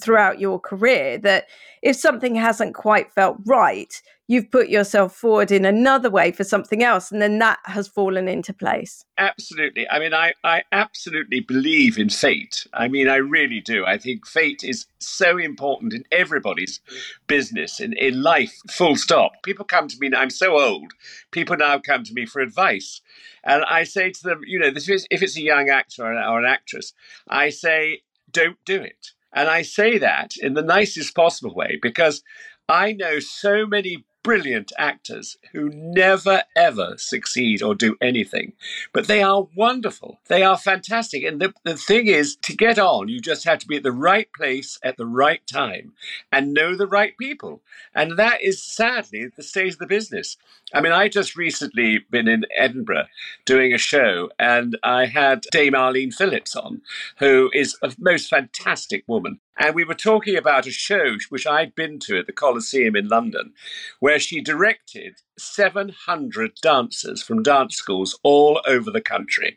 throughout 0.00 0.40
your 0.40 0.58
career 0.58 1.18
that 1.18 1.46
if 1.82 1.96
something 1.96 2.34
hasn't 2.34 2.74
quite 2.74 3.12
felt 3.12 3.36
right, 3.46 3.92
you've 4.30 4.48
put 4.48 4.68
yourself 4.68 5.12
forward 5.12 5.50
in 5.50 5.64
another 5.64 6.08
way 6.08 6.30
for 6.30 6.44
something 6.44 6.84
else, 6.84 7.10
and 7.10 7.20
then 7.20 7.40
that 7.40 7.58
has 7.64 7.88
fallen 7.88 8.28
into 8.28 8.54
place. 8.54 9.04
Absolutely. 9.18 9.88
I 9.88 9.98
mean, 9.98 10.14
I, 10.14 10.34
I 10.44 10.62
absolutely 10.70 11.40
believe 11.40 11.98
in 11.98 12.10
fate. 12.10 12.64
I 12.72 12.86
mean, 12.86 13.08
I 13.08 13.16
really 13.16 13.60
do. 13.60 13.84
I 13.84 13.98
think 13.98 14.24
fate 14.24 14.62
is 14.62 14.86
so 15.00 15.36
important 15.36 15.92
in 15.94 16.04
everybody's 16.12 16.78
business, 17.26 17.80
in, 17.80 17.92
in 17.94 18.22
life, 18.22 18.54
full 18.70 18.94
stop. 18.94 19.32
People 19.42 19.64
come 19.64 19.88
to 19.88 19.98
me, 19.98 20.12
I'm 20.16 20.30
so 20.30 20.60
old, 20.60 20.92
people 21.32 21.56
now 21.56 21.80
come 21.80 22.04
to 22.04 22.14
me 22.14 22.24
for 22.24 22.38
advice. 22.38 23.00
And 23.42 23.64
I 23.64 23.82
say 23.82 24.12
to 24.12 24.22
them, 24.22 24.42
you 24.46 24.60
know, 24.60 24.70
this 24.70 24.88
is, 24.88 25.08
if 25.10 25.22
it's 25.22 25.36
a 25.36 25.42
young 25.42 25.70
actor 25.70 26.04
or 26.04 26.12
an, 26.12 26.24
or 26.24 26.38
an 26.38 26.46
actress, 26.46 26.92
I 27.28 27.50
say, 27.50 28.02
don't 28.30 28.64
do 28.64 28.80
it 28.80 29.10
and 29.32 29.48
I 29.48 29.62
say 29.62 29.98
that 29.98 30.34
in 30.40 30.54
the 30.54 30.62
nicest 30.62 31.16
possible 31.16 31.54
way 31.54 31.78
because 31.82 32.22
I 32.68 32.92
know 32.92 33.18
so 33.18 33.66
many 33.66 34.04
brilliant 34.22 34.72
actors 34.78 35.36
who 35.52 35.70
never 35.70 36.42
ever 36.56 36.94
succeed 36.96 37.62
or 37.62 37.74
do 37.74 37.96
anything. 38.00 38.52
But 38.92 39.06
they 39.06 39.22
are 39.22 39.48
wonderful. 39.54 40.20
They 40.28 40.42
are 40.42 40.58
fantastic. 40.58 41.24
And 41.24 41.40
the, 41.40 41.54
the 41.64 41.76
thing 41.76 42.06
is, 42.06 42.36
to 42.42 42.56
get 42.56 42.78
on, 42.78 43.08
you 43.08 43.20
just 43.20 43.44
have 43.44 43.58
to 43.60 43.66
be 43.66 43.76
at 43.76 43.82
the 43.82 43.92
right 43.92 44.28
place 44.32 44.78
at 44.82 44.96
the 44.96 45.06
right 45.06 45.46
time 45.46 45.92
and 46.32 46.54
know 46.54 46.76
the 46.76 46.86
right 46.86 47.16
people. 47.18 47.62
And 47.94 48.18
that 48.18 48.42
is 48.42 48.62
sadly 48.62 49.28
the 49.36 49.42
state 49.42 49.72
of 49.72 49.78
the 49.78 49.86
business. 49.86 50.36
I 50.72 50.80
mean, 50.80 50.92
I 50.92 51.08
just 51.08 51.36
recently 51.36 51.98
been 52.10 52.28
in 52.28 52.44
Edinburgh 52.56 53.06
doing 53.44 53.74
a 53.74 53.78
show, 53.78 54.30
and 54.38 54.78
I 54.84 55.06
had 55.06 55.42
Dame 55.50 55.74
Arlene 55.74 56.12
Phillips 56.12 56.54
on, 56.54 56.82
who 57.18 57.50
is 57.52 57.76
a 57.82 57.92
most 57.98 58.30
fantastic 58.30 59.02
woman. 59.08 59.40
And 59.58 59.74
we 59.74 59.84
were 59.84 59.94
talking 59.94 60.36
about 60.36 60.66
a 60.66 60.70
show 60.70 61.16
which 61.28 61.46
I'd 61.46 61.74
been 61.74 61.98
to 62.00 62.18
at 62.18 62.26
the 62.26 62.32
Coliseum 62.32 62.96
in 62.96 63.08
London, 63.08 63.52
where 63.98 64.09
where 64.10 64.18
she 64.18 64.40
directed 64.40 65.20
700 65.38 66.56
dancers 66.60 67.22
from 67.22 67.44
dance 67.44 67.76
schools 67.76 68.18
all 68.24 68.60
over 68.66 68.90
the 68.90 69.00
country. 69.00 69.56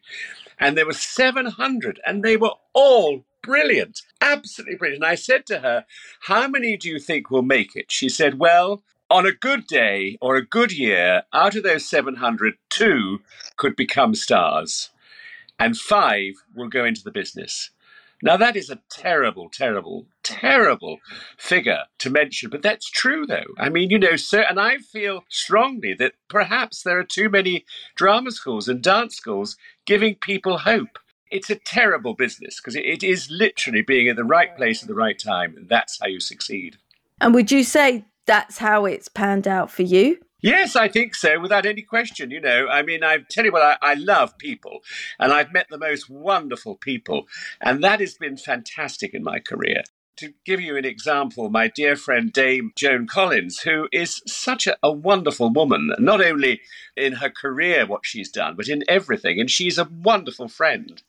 And 0.60 0.78
there 0.78 0.86
were 0.86 0.94
700, 0.94 2.00
and 2.06 2.22
they 2.22 2.38
were 2.38 2.54
all 2.72 3.26
brilliant, 3.42 4.04
absolutely 4.22 4.76
brilliant. 4.76 5.04
And 5.04 5.12
I 5.12 5.16
said 5.16 5.48
to 5.48 5.62
her, 5.62 5.86
How 6.28 6.48
many 6.48 6.78
do 6.78 6.88
you 6.88 7.00
think 7.00 7.32
will 7.32 7.42
make 7.42 7.76
it? 7.76 7.92
She 7.92 8.10
said, 8.10 8.38
Well, 8.38 8.84
on 9.10 9.26
a 9.26 9.32
good 9.32 9.66
day 9.66 10.20
or 10.22 10.36
a 10.36 10.46
good 10.46 10.72
year, 10.72 11.24
out 11.34 11.56
of 11.56 11.64
those 11.64 11.90
700, 11.90 12.54
two 12.70 13.22
could 13.58 13.76
become 13.76 14.14
stars, 14.14 14.92
and 15.58 15.76
five 15.76 16.34
will 16.56 16.70
go 16.70 16.86
into 16.86 17.02
the 17.04 17.10
business. 17.10 17.72
Now, 18.24 18.38
that 18.38 18.56
is 18.56 18.70
a 18.70 18.80
terrible, 18.90 19.50
terrible, 19.50 20.06
terrible 20.24 21.00
figure 21.38 21.84
to 22.00 22.10
mention, 22.10 22.50
but 22.50 22.62
that's 22.62 22.90
true, 22.90 23.26
though. 23.26 23.44
I 23.60 23.68
mean, 23.68 23.90
you 23.90 24.00
know, 24.00 24.16
so, 24.16 24.40
and 24.40 24.58
I 24.58 24.78
feel 24.78 25.26
strongly 25.28 25.94
that 25.96 26.14
perhaps 26.30 26.84
there 26.84 26.98
are 26.98 27.04
too 27.04 27.28
many 27.30 27.66
drama 27.96 28.32
schools 28.32 28.70
and 28.70 28.82
dance 28.82 29.18
schools 29.18 29.58
giving 29.86 30.16
people 30.16 30.60
hope. 30.60 31.00
It's 31.32 31.50
a 31.50 31.56
terrible 31.56 32.14
business 32.14 32.62
because 32.62 32.78
it, 32.78 32.86
it 32.86 33.04
is 33.04 33.30
literally 33.30 33.82
being 33.82 34.08
in 34.08 34.16
the 34.16 34.24
right 34.24 34.56
place 34.56 34.82
at 34.82 34.88
the 34.88 34.96
right 34.96 35.20
time. 35.20 35.56
And 35.58 35.68
that's 35.68 36.00
how 36.00 36.08
you 36.08 36.22
succeed. 36.22 36.78
And 37.20 37.34
would 37.34 37.52
you 37.52 37.66
say 37.66 38.06
that's 38.26 38.58
how 38.58 38.86
it's 38.86 39.10
panned 39.10 39.50
out 39.50 39.70
for 39.70 39.84
you? 39.84 40.23
Yes, 40.44 40.76
I 40.76 40.90
think 40.90 41.16
so, 41.16 41.40
without 41.40 41.66
any 41.66 41.82
question. 41.84 42.30
You 42.30 42.42
know, 42.42 42.68
I 42.68 42.82
mean, 42.82 43.02
I 43.02 43.20
tell 43.30 43.46
you 43.46 43.54
what, 43.54 43.62
I, 43.62 43.78
I, 43.82 43.94
love 43.94 44.38
people, 44.38 44.82
and 45.18 45.32
I've 45.32 45.54
met 45.54 45.68
the 45.70 45.78
most 45.78 46.10
wonderful 46.10 46.76
people, 46.76 47.28
and 47.62 47.82
that 47.82 48.02
has 48.02 48.16
been 48.16 48.36
fantastic 48.36 49.14
in 49.14 49.24
my 49.24 49.40
career. 49.40 49.84
To 50.18 50.34
give 50.46 50.60
you 50.60 50.76
an 50.76 50.84
example, 50.84 51.50
my 51.50 51.70
dear 51.70 51.96
friend 51.96 52.32
Dame 52.34 52.74
Joan 52.76 53.08
Collins, 53.08 53.62
who 53.62 53.88
is 53.94 54.22
such 54.28 54.68
a, 54.68 54.76
a 54.84 54.92
wonderful 54.92 55.50
woman, 55.50 55.94
not 55.98 56.22
only 56.22 56.60
in 56.98 57.14
her 57.14 57.30
career, 57.30 57.86
what 57.86 58.06
she's 58.06 58.30
done, 58.30 58.58
but 58.58 58.68
in 58.68 58.84
everything, 58.90 59.40
and 59.40 59.50
she's 59.50 59.78
a 59.78 59.90
wonderful 59.90 60.50
friend. 60.50 61.04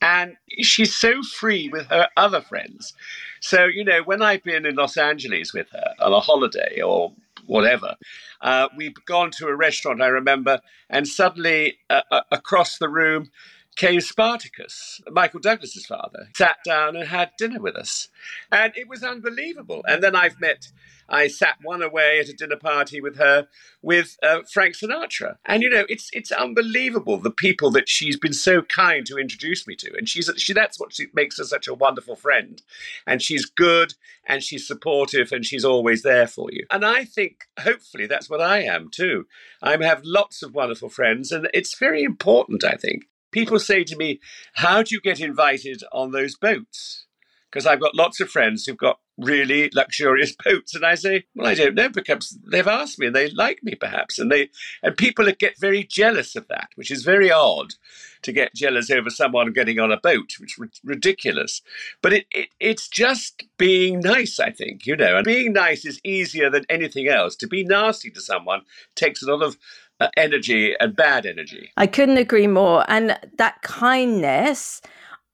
And 0.00 0.36
she's 0.62 0.96
so 0.96 1.22
free 1.22 1.68
with 1.68 1.88
her 1.88 2.08
other 2.16 2.40
friends. 2.40 2.94
So, 3.40 3.66
you 3.66 3.84
know, 3.84 4.02
when 4.02 4.22
I've 4.22 4.42
been 4.42 4.64
in 4.64 4.76
Los 4.76 4.96
Angeles 4.96 5.52
with 5.52 5.68
her 5.72 5.94
on 5.98 6.14
a 6.14 6.20
holiday 6.20 6.80
or 6.80 7.12
whatever. 7.50 7.96
Uh, 8.40 8.68
we'd 8.76 8.94
gone 9.06 9.30
to 9.32 9.48
a 9.48 9.56
restaurant, 9.56 10.02
I 10.02 10.06
remember, 10.08 10.60
and 10.88 11.06
suddenly 11.06 11.78
uh, 11.90 12.02
uh, 12.10 12.22
across 12.32 12.78
the 12.78 12.88
room 12.88 13.30
came 13.76 14.00
Spartacus, 14.00 15.00
Michael 15.10 15.40
Douglas's 15.40 15.86
father, 15.86 16.28
sat 16.36 16.58
down 16.64 16.96
and 16.96 17.08
had 17.08 17.30
dinner 17.38 17.60
with 17.60 17.76
us. 17.76 18.08
And 18.52 18.72
it 18.76 18.88
was 18.88 19.02
unbelievable. 19.02 19.82
And 19.88 20.02
then 20.02 20.14
I've 20.14 20.40
met 20.40 20.68
I 21.10 21.26
sat 21.26 21.56
one 21.62 21.82
away 21.82 22.20
at 22.20 22.28
a 22.28 22.32
dinner 22.32 22.56
party 22.56 23.00
with 23.00 23.16
her 23.16 23.48
with 23.82 24.16
uh, 24.22 24.42
Frank 24.50 24.76
Sinatra. 24.76 25.36
And 25.44 25.62
you 25.62 25.68
know, 25.68 25.84
it's 25.88 26.08
it's 26.12 26.30
unbelievable 26.30 27.18
the 27.18 27.30
people 27.30 27.70
that 27.72 27.88
she's 27.88 28.16
been 28.16 28.32
so 28.32 28.62
kind 28.62 29.04
to 29.06 29.18
introduce 29.18 29.66
me 29.66 29.74
to. 29.76 29.92
And 29.96 30.08
she's 30.08 30.30
she 30.36 30.52
that's 30.52 30.78
what 30.78 30.94
she 30.94 31.06
makes 31.12 31.38
her 31.38 31.44
such 31.44 31.66
a 31.66 31.74
wonderful 31.74 32.16
friend. 32.16 32.62
And 33.06 33.20
she's 33.20 33.44
good 33.44 33.94
and 34.24 34.42
she's 34.42 34.66
supportive 34.66 35.32
and 35.32 35.44
she's 35.44 35.64
always 35.64 36.02
there 36.02 36.28
for 36.28 36.48
you. 36.52 36.64
And 36.70 36.84
I 36.84 37.04
think 37.04 37.48
hopefully 37.58 38.06
that's 38.06 38.30
what 38.30 38.40
I 38.40 38.62
am 38.62 38.88
too. 38.90 39.26
I 39.62 39.76
have 39.84 40.04
lots 40.04 40.42
of 40.42 40.54
wonderful 40.54 40.88
friends 40.88 41.32
and 41.32 41.48
it's 41.52 41.76
very 41.76 42.04
important, 42.04 42.64
I 42.64 42.74
think. 42.74 43.06
People 43.30 43.58
say 43.58 43.84
to 43.84 43.96
me, 43.96 44.20
How 44.54 44.82
do 44.82 44.94
you 44.94 45.00
get 45.00 45.20
invited 45.20 45.82
on 45.92 46.12
those 46.12 46.36
boats? 46.36 47.06
Because 47.50 47.66
I've 47.66 47.80
got 47.80 47.96
lots 47.96 48.20
of 48.20 48.30
friends 48.30 48.64
who've 48.64 48.76
got 48.76 49.00
really 49.20 49.70
luxurious 49.74 50.34
boats. 50.44 50.74
And 50.74 50.84
I 50.84 50.94
say, 50.94 51.24
well, 51.34 51.46
I 51.46 51.54
don't 51.54 51.74
know, 51.74 51.88
because 51.88 52.38
they've 52.50 52.66
asked 52.66 52.98
me 52.98 53.06
and 53.06 53.14
they 53.14 53.30
like 53.30 53.62
me 53.62 53.74
perhaps. 53.74 54.18
And 54.18 54.30
they 54.30 54.50
and 54.82 54.96
people 54.96 55.30
get 55.38 55.58
very 55.60 55.84
jealous 55.84 56.36
of 56.36 56.48
that, 56.48 56.68
which 56.74 56.90
is 56.90 57.02
very 57.02 57.30
odd 57.30 57.74
to 58.22 58.32
get 58.32 58.54
jealous 58.54 58.90
over 58.90 59.10
someone 59.10 59.52
getting 59.52 59.78
on 59.78 59.92
a 59.92 60.00
boat, 60.00 60.32
which 60.38 60.58
is 60.58 60.80
ridiculous. 60.84 61.62
But 62.02 62.12
it, 62.12 62.26
it 62.30 62.48
it's 62.58 62.88
just 62.88 63.44
being 63.58 64.00
nice, 64.00 64.40
I 64.40 64.50
think, 64.50 64.86
you 64.86 64.96
know. 64.96 65.16
And 65.16 65.24
being 65.24 65.52
nice 65.52 65.84
is 65.84 66.00
easier 66.04 66.50
than 66.50 66.66
anything 66.68 67.08
else. 67.08 67.36
To 67.36 67.46
be 67.46 67.64
nasty 67.64 68.10
to 68.10 68.20
someone 68.20 68.62
takes 68.94 69.22
a 69.22 69.30
lot 69.30 69.42
of 69.42 69.56
Uh, 70.00 70.08
energy 70.16 70.74
and 70.80 70.96
bad 70.96 71.26
energy. 71.26 71.70
I 71.76 71.86
couldn't 71.86 72.16
agree 72.16 72.46
more. 72.46 72.84
And 72.88 73.18
that 73.36 73.60
kindness 73.62 74.80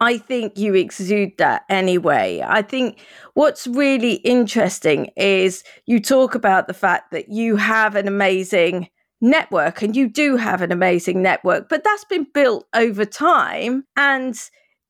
I 0.01 0.19
think 0.19 0.59
you 0.59 0.75
exude 0.75 1.33
that 1.39 1.63
anyway. 1.71 2.43
I 2.47 2.61
think 2.63 3.01
what's 3.35 3.67
really 3.67 4.15
interesting 4.17 5.11
is 5.17 5.65
you 5.87 6.01
talk 6.01 6.35
about 6.35 6.67
the 6.67 6.75
fact 6.75 7.13
that 7.13 7.31
you 7.31 7.57
have 7.57 7.97
an 7.97 8.07
amazing 8.07 8.89
network 9.23 9.81
and 9.81 9.97
you 9.97 10.09
do 10.09 10.37
have 10.37 10.61
an 10.61 10.71
amazing 10.71 11.23
network, 11.23 11.71
but 11.71 11.83
that's 11.83 12.05
been 12.05 12.27
built 12.35 12.67
over 12.75 13.07
time. 13.07 13.85
And 13.97 14.39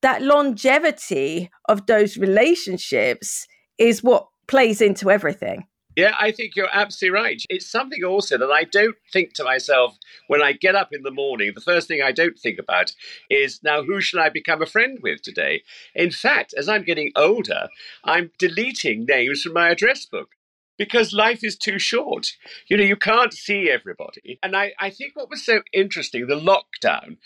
that 0.02 0.22
longevity 0.22 1.50
of 1.68 1.86
those 1.86 2.16
relationships 2.16 3.46
is 3.78 4.02
what 4.02 4.26
plays 4.48 4.80
into 4.80 5.10
everything. 5.10 5.66
Yeah, 5.96 6.14
I 6.20 6.30
think 6.30 6.54
you're 6.54 6.68
absolutely 6.72 7.18
right. 7.18 7.42
It's 7.48 7.70
something 7.70 8.04
also 8.04 8.36
that 8.36 8.50
I 8.50 8.64
don't 8.64 8.96
think 9.10 9.32
to 9.34 9.44
myself 9.44 9.96
when 10.26 10.42
I 10.42 10.52
get 10.52 10.74
up 10.74 10.90
in 10.92 11.02
the 11.02 11.10
morning. 11.10 11.52
The 11.54 11.62
first 11.62 11.88
thing 11.88 12.02
I 12.02 12.12
don't 12.12 12.38
think 12.38 12.58
about 12.58 12.92
is 13.30 13.60
now 13.62 13.82
who 13.82 14.02
should 14.02 14.20
I 14.20 14.28
become 14.28 14.60
a 14.60 14.66
friend 14.66 14.98
with 15.02 15.22
today? 15.22 15.62
In 15.94 16.10
fact, 16.10 16.54
as 16.56 16.68
I'm 16.68 16.84
getting 16.84 17.12
older, 17.16 17.68
I'm 18.04 18.30
deleting 18.38 19.06
names 19.06 19.42
from 19.42 19.54
my 19.54 19.70
address 19.70 20.04
book 20.04 20.32
because 20.76 21.14
life 21.14 21.42
is 21.42 21.56
too 21.56 21.78
short. 21.78 22.36
You 22.68 22.76
know, 22.76 22.84
you 22.84 22.96
can't 22.96 23.32
see 23.32 23.70
everybody. 23.70 24.38
And 24.42 24.54
I, 24.54 24.72
I 24.78 24.90
think 24.90 25.16
what 25.16 25.30
was 25.30 25.44
so 25.44 25.62
interesting, 25.72 26.26
the 26.26 26.38
lockdown 26.38 27.16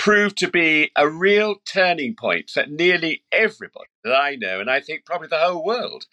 proved 0.00 0.38
to 0.38 0.48
be 0.48 0.90
a 0.96 1.06
real 1.06 1.56
turning 1.70 2.14
point 2.14 2.48
for 2.48 2.64
nearly 2.66 3.22
everybody 3.30 3.90
that 4.02 4.16
I 4.16 4.34
know, 4.34 4.58
and 4.58 4.70
I 4.70 4.80
think 4.80 5.04
probably 5.04 5.28
the 5.28 5.38
whole 5.38 5.62
world, 5.62 6.06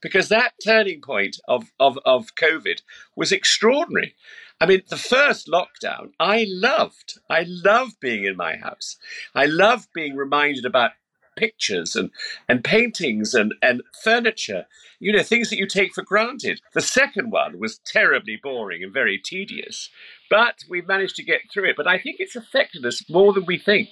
because 0.00 0.30
that 0.30 0.54
turning 0.64 1.02
point 1.02 1.38
of, 1.46 1.70
of, 1.78 1.98
of 2.06 2.34
COVID 2.36 2.80
was 3.14 3.32
extraordinary. 3.32 4.14
I 4.62 4.64
mean, 4.64 4.80
the 4.88 4.96
first 4.96 5.46
lockdown, 5.46 6.12
I 6.18 6.46
loved. 6.48 7.18
I 7.28 7.44
loved 7.46 8.00
being 8.00 8.24
in 8.24 8.34
my 8.34 8.56
house. 8.56 8.96
I 9.34 9.44
loved 9.44 9.88
being 9.92 10.16
reminded 10.16 10.64
about 10.64 10.92
pictures 11.36 11.94
and, 11.94 12.10
and 12.48 12.64
paintings 12.64 13.34
and, 13.34 13.52
and 13.60 13.82
furniture, 14.02 14.64
you 15.00 15.12
know, 15.12 15.22
things 15.22 15.50
that 15.50 15.58
you 15.58 15.66
take 15.66 15.92
for 15.92 16.02
granted. 16.02 16.62
The 16.72 16.80
second 16.80 17.30
one 17.30 17.58
was 17.58 17.78
terribly 17.84 18.38
boring 18.42 18.82
and 18.82 18.92
very 18.92 19.18
tedious. 19.18 19.90
But 20.30 20.64
we've 20.68 20.86
managed 20.86 21.16
to 21.16 21.24
get 21.24 21.40
through 21.52 21.70
it. 21.70 21.76
But 21.76 21.86
I 21.86 21.98
think 21.98 22.16
it's 22.18 22.36
affected 22.36 22.84
us 22.84 23.08
more 23.08 23.32
than 23.32 23.44
we 23.46 23.58
think. 23.58 23.90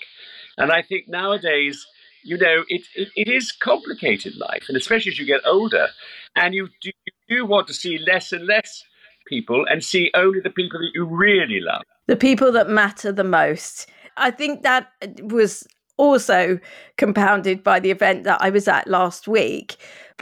And 0.57 0.71
I 0.71 0.83
think 0.83 1.09
nowadays, 1.09 1.87
you 2.25 2.39
know, 2.39 2.65
it, 2.69 2.83
it, 2.95 3.09
it 3.17 3.29
is 3.29 3.53
complicated 3.53 4.37
life, 4.37 4.65
and 4.69 4.77
especially 4.77 5.13
as 5.13 5.19
you 5.19 5.27
get 5.27 5.41
older, 5.47 5.89
and 6.37 6.55
you 6.55 6.69
do, 6.81 6.91
you 7.07 7.37
do 7.37 7.47
want 7.47 7.67
to 7.69 7.75
see 7.75 7.99
less 7.99 8.33
and 8.33 8.47
less 8.47 8.85
people 9.27 9.65
and 9.69 9.85
see 9.85 10.11
only 10.15 10.41
the 10.41 10.51
people 10.51 10.81
that 10.81 10.91
you 10.95 11.05
really 11.05 11.61
love. 11.61 11.83
The 12.07 12.17
people 12.17 12.53
that 12.53 12.69
matter 12.69 13.13
the 13.13 13.25
most. 13.25 13.89
I 14.17 14.31
think 14.31 14.63
that 14.63 14.93
was 15.23 15.67
also 15.97 16.59
compounded 16.97 17.63
by 17.63 17.81
the 17.81 17.91
event 17.91 18.25
that 18.25 18.41
I 18.41 18.51
was 18.51 18.69
at 18.69 18.89
last 18.89 19.29
week, 19.29 19.77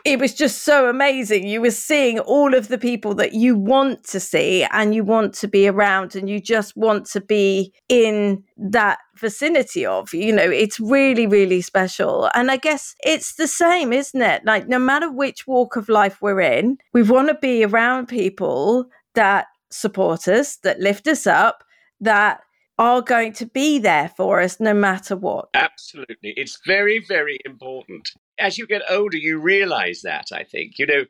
it 0.05 0.19
was 0.19 0.35
just 0.35 0.63
so 0.63 0.89
amazing. 0.89 1.47
You 1.47 1.61
were 1.61 1.71
seeing 1.71 2.19
all 2.21 2.55
of 2.55 2.69
the 2.69 2.79
people 2.79 3.15
that 3.15 3.35
you 3.35 3.57
want 3.57 4.05
to 4.05 4.21
see 4.21 4.65
and 4.71 4.95
you 4.95 5.05
want 5.05 5.35
to 5.35 5.49
be 5.49 5.69
around 5.69 6.15
and 6.15 6.29
you 6.29 6.41
just 6.41 6.77
want 6.77 7.07
to 7.07 7.21
be 7.21 7.73
in 7.89 8.43
that 8.57 8.99
vicinity 9.17 9.85
of. 9.85 10.13
You 10.15 10.33
know, 10.33 10.49
it's 10.51 10.81
really, 10.81 11.27
really 11.27 11.61
special. 11.61 12.31
And 12.35 12.51
I 12.51 12.57
guess 12.57 12.95
it's 13.05 13.35
the 13.35 13.49
same, 13.49 13.93
isn't 13.93 14.23
it? 14.23 14.45
Like, 14.45 14.69
no 14.69 14.79
matter 14.79 15.11
which 15.11 15.47
walk 15.47 15.77
of 15.77 15.89
life 15.89 16.23
we're 16.23 16.41
in, 16.41 16.79
we 16.93 17.03
want 17.03 17.29
to 17.29 17.35
be 17.35 17.65
around 17.65 18.07
people 18.07 18.87
that 19.15 19.47
support 19.71 20.29
us, 20.29 20.57
that 20.59 20.81
lift 20.81 21.07
us 21.09 21.27
up, 21.27 21.65
that 22.01 22.41
are 22.81 23.03
going 23.03 23.31
to 23.31 23.45
be 23.45 23.79
there 23.79 24.09
for 24.17 24.41
us 24.41 24.59
no 24.59 24.73
matter 24.73 25.15
what. 25.15 25.51
Absolutely. 25.53 26.33
It's 26.35 26.59
very, 26.67 27.05
very 27.07 27.39
important 27.45 28.09
as 28.41 28.57
you 28.59 28.67
get 28.67 28.83
older, 28.91 29.19
you 29.19 29.39
realize 29.39 30.01
that, 30.03 30.29
I 30.33 30.45
think. 30.45 30.79
You 30.79 30.87
know, 30.87 31.05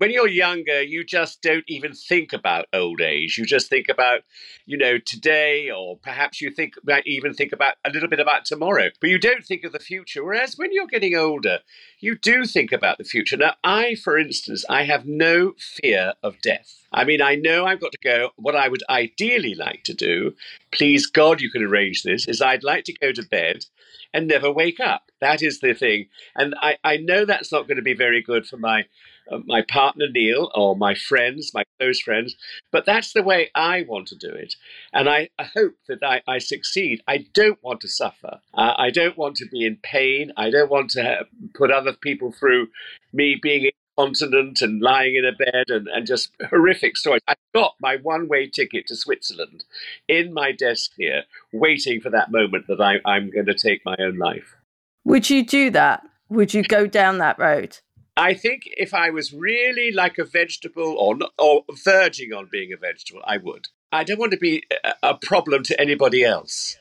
when 0.00 0.10
you're 0.10 0.26
younger, 0.26 0.80
you 0.80 1.04
just 1.04 1.42
don't 1.42 1.64
even 1.68 1.92
think 1.92 2.32
about 2.32 2.64
old 2.72 3.02
age. 3.02 3.36
You 3.36 3.44
just 3.44 3.68
think 3.68 3.90
about, 3.90 4.22
you 4.64 4.78
know, 4.78 4.96
today, 4.96 5.70
or 5.70 5.98
perhaps 5.98 6.40
you 6.40 6.50
think 6.50 6.72
might 6.82 7.06
even 7.06 7.34
think 7.34 7.52
about 7.52 7.74
a 7.84 7.90
little 7.90 8.08
bit 8.08 8.18
about 8.18 8.46
tomorrow, 8.46 8.88
but 8.98 9.10
you 9.10 9.18
don't 9.18 9.44
think 9.44 9.62
of 9.62 9.72
the 9.72 9.78
future. 9.78 10.24
Whereas 10.24 10.54
when 10.56 10.72
you're 10.72 10.86
getting 10.86 11.14
older, 11.14 11.58
you 11.98 12.16
do 12.16 12.46
think 12.46 12.72
about 12.72 12.96
the 12.96 13.04
future. 13.04 13.36
Now, 13.36 13.56
I, 13.62 13.94
for 13.94 14.16
instance, 14.16 14.64
I 14.70 14.84
have 14.84 15.04
no 15.04 15.52
fear 15.58 16.14
of 16.22 16.40
death. 16.40 16.86
I 16.90 17.04
mean, 17.04 17.20
I 17.20 17.34
know 17.34 17.66
I've 17.66 17.82
got 17.82 17.92
to 17.92 17.98
go. 18.02 18.30
What 18.36 18.56
I 18.56 18.68
would 18.68 18.82
ideally 18.88 19.54
like 19.54 19.84
to 19.84 19.92
do, 19.92 20.32
please 20.72 21.08
God, 21.08 21.42
you 21.42 21.50
can 21.50 21.62
arrange 21.62 22.04
this, 22.04 22.26
is 22.26 22.40
I'd 22.40 22.64
like 22.64 22.84
to 22.84 22.94
go 22.94 23.12
to 23.12 23.22
bed 23.22 23.66
and 24.14 24.26
never 24.26 24.50
wake 24.50 24.80
up. 24.80 25.10
That 25.20 25.42
is 25.42 25.60
the 25.60 25.74
thing. 25.74 26.06
And 26.34 26.54
I, 26.60 26.78
I 26.82 26.96
know 26.96 27.26
that's 27.26 27.52
not 27.52 27.68
going 27.68 27.76
to 27.76 27.82
be 27.82 27.94
very 27.94 28.22
good 28.22 28.46
for 28.46 28.56
my 28.56 28.84
my 29.44 29.62
partner 29.62 30.06
Neil 30.10 30.50
or 30.54 30.76
my 30.76 30.94
friends, 30.94 31.52
my 31.54 31.64
close 31.78 32.00
friends, 32.00 32.36
but 32.70 32.86
that's 32.86 33.12
the 33.12 33.22
way 33.22 33.50
I 33.54 33.82
want 33.82 34.08
to 34.08 34.16
do 34.16 34.28
it. 34.30 34.54
And 34.92 35.08
I, 35.08 35.28
I 35.38 35.44
hope 35.44 35.74
that 35.88 36.02
I, 36.02 36.22
I, 36.26 36.38
succeed. 36.38 37.02
I 37.06 37.26
don't 37.32 37.62
want 37.62 37.80
to 37.82 37.88
suffer. 37.88 38.40
Uh, 38.54 38.74
I 38.76 38.90
don't 38.90 39.16
want 39.16 39.36
to 39.36 39.46
be 39.46 39.64
in 39.64 39.78
pain. 39.82 40.32
I 40.36 40.50
don't 40.50 40.70
want 40.70 40.90
to 40.90 41.26
put 41.54 41.70
other 41.70 41.92
people 41.92 42.32
through 42.32 42.68
me 43.12 43.38
being 43.40 43.70
incontinent 43.96 44.62
and 44.62 44.80
lying 44.80 45.16
in 45.16 45.24
a 45.24 45.32
bed 45.32 45.64
and, 45.68 45.88
and 45.88 46.06
just 46.06 46.30
horrific 46.48 46.96
stories. 46.96 47.22
I've 47.28 47.36
got 47.54 47.74
my 47.80 47.96
one 47.96 48.28
way 48.28 48.48
ticket 48.48 48.86
to 48.88 48.96
Switzerland 48.96 49.64
in 50.08 50.32
my 50.32 50.52
desk 50.52 50.92
here, 50.96 51.24
waiting 51.52 52.00
for 52.00 52.10
that 52.10 52.30
moment 52.30 52.66
that 52.68 52.80
I, 52.80 52.96
I'm 53.04 53.30
going 53.30 53.46
to 53.46 53.54
take 53.54 53.84
my 53.84 53.96
own 53.98 54.16
life. 54.16 54.56
Would 55.04 55.30
you 55.30 55.44
do 55.44 55.70
that? 55.70 56.06
Would 56.28 56.54
you 56.54 56.62
go 56.62 56.86
down 56.86 57.18
that 57.18 57.38
road? 57.38 57.78
I 58.16 58.34
think 58.34 58.62
if 58.76 58.92
I 58.92 59.10
was 59.10 59.32
really 59.32 59.92
like 59.92 60.18
a 60.18 60.24
vegetable 60.24 60.96
or 60.98 61.18
or 61.38 61.64
verging 61.84 62.32
on 62.32 62.48
being 62.50 62.72
a 62.72 62.76
vegetable, 62.76 63.22
I 63.24 63.38
would. 63.38 63.68
I 63.92 64.04
don't 64.04 64.18
want 64.20 64.32
to 64.32 64.38
be 64.38 64.62
a 65.02 65.14
problem 65.14 65.64
to 65.64 65.80
anybody 65.80 66.22
else. 66.22 66.76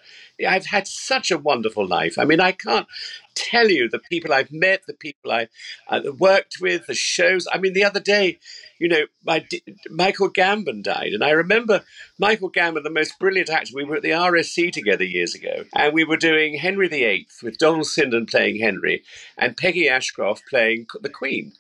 I've 0.48 0.68
had 0.68 0.88
such 0.88 1.32
a 1.32 1.38
wonderful 1.38 1.88
life. 1.88 2.18
I 2.18 2.26
mean, 2.26 2.40
I 2.40 2.52
can't 2.52 2.88
tell 3.36 3.70
you 3.70 3.90
the 3.90 4.00
people 4.00 4.34
I've 4.34 4.52
met, 4.52 4.84
the 4.88 4.94
people 4.94 5.32
I 5.32 5.48
uh, 5.88 6.02
worked 6.18 6.58
with, 6.62 6.88
the 6.88 6.94
shows. 6.94 7.48
I 7.52 7.58
mean, 7.58 7.74
the 7.74 7.84
other 7.84 8.00
day, 8.00 8.40
you 8.80 8.88
know, 8.88 9.04
my, 9.26 9.46
Michael 9.90 10.32
Gambon 10.32 10.84
died, 10.84 11.14
and 11.14 11.24
I 11.24 11.32
remember 11.32 11.84
Michael 12.18 12.52
Gambon, 12.52 12.84
the 12.84 12.90
most 12.90 13.20
brilliant 13.20 13.50
actor. 13.50 13.72
We 13.76 13.84
were 13.84 13.98
at 13.98 14.04
the 14.04 14.10
RSC 14.10 14.72
together 14.72 15.04
years 15.04 15.36
ago, 15.36 15.66
and 15.76 15.94
we 15.94 16.04
were 16.04 16.18
doing 16.18 16.56
Henry 16.56 16.88
VIII 16.88 17.28
with 17.44 17.58
Donald 17.58 17.88
Sinden 17.88 18.30
playing 18.30 18.60
Henry 18.60 19.04
and 19.38 19.58
Peggy 19.58 19.90
Ashcroft 19.90 20.44
playing 20.50 20.88
the 21.02 21.10
Queen. 21.10 21.54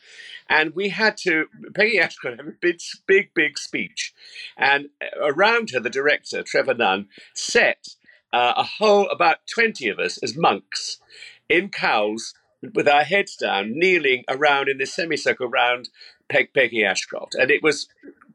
And 0.49 0.73
we 0.73 0.89
had 0.89 1.15
to, 1.17 1.45
Peggy 1.75 1.99
Ashcroft 1.99 2.37
had 2.37 2.47
a 2.47 2.51
big, 2.59 2.79
big, 3.05 3.33
big 3.35 3.59
speech. 3.59 4.13
And 4.57 4.89
uh, 5.01 5.31
around 5.31 5.69
her, 5.71 5.79
the 5.79 5.91
director, 5.91 6.41
Trevor 6.41 6.73
Nunn, 6.73 7.07
set 7.35 7.89
uh, 8.33 8.53
a 8.57 8.63
whole, 8.63 9.07
about 9.09 9.37
20 9.53 9.87
of 9.89 9.99
us 9.99 10.17
as 10.23 10.35
monks 10.35 10.97
in 11.49 11.69
cowls 11.69 12.33
with 12.75 12.87
our 12.87 13.03
heads 13.03 13.35
down, 13.35 13.77
kneeling 13.77 14.23
around 14.29 14.69
in 14.69 14.77
this 14.77 14.93
semicircle 14.93 15.47
around 15.47 15.89
Peg- 16.29 16.53
Peggy 16.53 16.83
Ashcroft. 16.83 17.35
And 17.35 17.49
it 17.49 17.63
was 17.63 17.87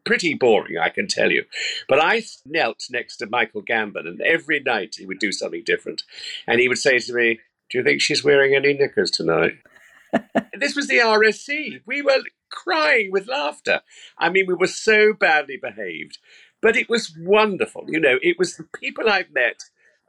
pretty 0.04 0.34
boring, 0.34 0.78
I 0.78 0.88
can 0.88 1.06
tell 1.06 1.30
you. 1.30 1.44
But 1.88 2.00
I 2.00 2.22
knelt 2.44 2.84
next 2.90 3.18
to 3.18 3.26
Michael 3.26 3.62
Gambon, 3.62 4.06
and 4.06 4.20
every 4.20 4.60
night 4.60 4.96
he 4.98 5.06
would 5.06 5.18
do 5.18 5.32
something 5.32 5.62
different. 5.64 6.02
And 6.46 6.60
he 6.60 6.68
would 6.68 6.78
say 6.78 6.98
to 6.98 7.14
me, 7.14 7.40
Do 7.70 7.78
you 7.78 7.84
think 7.84 8.00
she's 8.00 8.24
wearing 8.24 8.54
any 8.54 8.74
knickers 8.74 9.10
tonight? 9.10 9.52
this 10.58 10.76
was 10.76 10.88
the 10.88 10.98
RSC. 10.98 11.80
We 11.86 12.02
were 12.02 12.22
crying 12.50 13.10
with 13.10 13.28
laughter. 13.28 13.80
I 14.18 14.30
mean, 14.30 14.46
we 14.46 14.54
were 14.54 14.66
so 14.66 15.12
badly 15.12 15.58
behaved, 15.60 16.18
but 16.60 16.76
it 16.76 16.88
was 16.88 17.14
wonderful. 17.18 17.84
You 17.88 18.00
know, 18.00 18.18
it 18.22 18.38
was 18.38 18.56
the 18.56 18.64
people 18.64 19.08
I've 19.08 19.32
met 19.32 19.60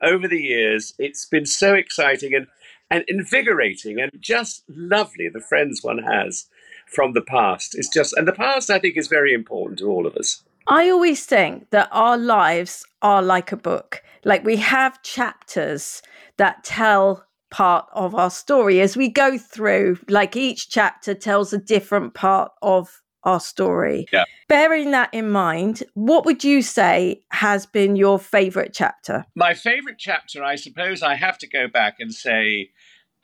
over 0.02 0.28
the 0.28 0.42
years. 0.42 0.94
It's 1.00 1.26
been 1.26 1.46
so 1.46 1.74
exciting 1.74 2.34
and, 2.36 2.48
and 2.90 3.04
invigorating 3.08 4.00
and 4.00 4.12
just 4.20 4.64
lovely, 4.70 5.30
the 5.30 5.40
friends 5.40 5.84
one 5.84 6.00
has 6.00 6.48
from 6.88 7.14
the 7.14 7.22
past. 7.22 7.76
It's 7.76 7.90
just, 7.90 8.14
and 8.16 8.28
the 8.28 8.34
past, 8.34 8.70
I 8.70 8.80
think, 8.80 8.98
is 8.98 9.08
very 9.08 9.34
important 9.34 9.80
to 9.80 9.88
all 9.88 10.06
of 10.06 10.16
us. 10.16 10.44
I 10.68 10.90
always 10.90 11.26
think 11.26 11.70
that 11.70 11.90
our 11.92 12.18
lives 12.18 12.86
are 13.02 13.22
like 13.22 13.52
a 13.52 13.58
book. 13.58 14.02
Like 14.24 14.44
we 14.44 14.58
have 14.58 15.04
chapters 15.04 16.02
that 16.38 16.64
tell 16.64 17.26
part 17.52 17.88
of 17.94 18.16
our 18.16 18.32
story 18.32 18.82
as 18.82 18.98
we 18.98 19.08
go 19.08 19.38
through 19.38 19.98
like 20.10 20.36
each 20.36 20.70
chapter 20.70 21.14
tells 21.14 21.54
a 21.54 21.58
different 21.58 22.14
part 22.14 22.52
of 22.62 23.02
our 23.26 23.40
story 23.40 24.06
yeah. 24.14 24.24
bearing 24.48 24.92
that 24.92 25.14
in 25.14 25.30
mind 25.30 25.84
what 25.94 26.26
would 26.26 26.44
you 26.44 26.62
say 26.62 27.22
has 27.32 27.66
been 27.66 27.96
your 27.96 28.20
favorite 28.20 28.72
chapter 28.74 29.26
my 29.36 29.54
favorite 29.54 29.98
chapter 29.98 30.44
i 30.44 30.56
suppose 30.56 31.02
i 31.02 31.16
have 31.16 31.38
to 31.38 31.48
go 31.48 31.68
back 31.68 31.96
and 32.00 32.14
say 32.14 32.70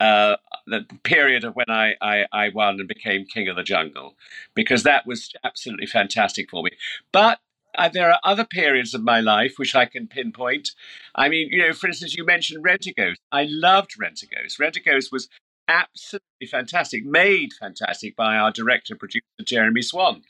uh, 0.00 0.36
the 0.66 0.84
period 1.04 1.44
of 1.44 1.54
when 1.54 1.70
I, 1.70 1.94
I, 2.02 2.24
I 2.32 2.48
won 2.48 2.80
and 2.80 2.88
became 2.88 3.24
king 3.24 3.46
of 3.46 3.54
the 3.54 3.62
jungle, 3.62 4.16
because 4.52 4.82
that 4.82 5.06
was 5.06 5.32
absolutely 5.44 5.86
fantastic 5.86 6.50
for 6.50 6.64
me. 6.64 6.70
But 7.12 7.38
uh, 7.78 7.88
there 7.88 8.10
are 8.10 8.18
other 8.24 8.44
periods 8.44 8.94
of 8.94 9.02
my 9.02 9.20
life 9.20 9.54
which 9.56 9.74
I 9.74 9.86
can 9.86 10.08
pinpoint. 10.08 10.70
I 11.14 11.28
mean, 11.28 11.48
you 11.50 11.62
know, 11.62 11.72
for 11.72 11.86
instance, 11.86 12.14
you 12.14 12.24
mentioned 12.24 12.64
Rentaghost. 12.64 13.16
I 13.30 13.46
loved 13.48 13.92
Rentaghost. 13.98 14.58
Rentaghost 14.58 15.12
was 15.12 15.28
absolutely 15.68 16.46
fantastic, 16.50 17.04
made 17.04 17.52
fantastic 17.52 18.16
by 18.16 18.36
our 18.36 18.50
director 18.50 18.94
producer 18.94 19.24
Jeremy 19.44 19.82
Swan. 19.82 20.22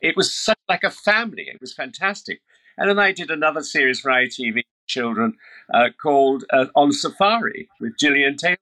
It 0.00 0.16
was 0.16 0.34
such 0.34 0.58
like 0.68 0.84
a 0.84 0.90
family. 0.90 1.44
It 1.52 1.60
was 1.60 1.72
fantastic. 1.72 2.40
And 2.76 2.88
then 2.88 2.98
I 2.98 3.12
did 3.12 3.30
another 3.30 3.62
series 3.62 4.00
for 4.00 4.10
ITV 4.10 4.62
Children 4.86 5.36
uh, 5.72 5.90
called 6.02 6.44
uh, 6.52 6.66
On 6.74 6.92
Safari 6.92 7.68
with 7.80 7.96
Gillian 7.98 8.36
Taylor. 8.36 8.56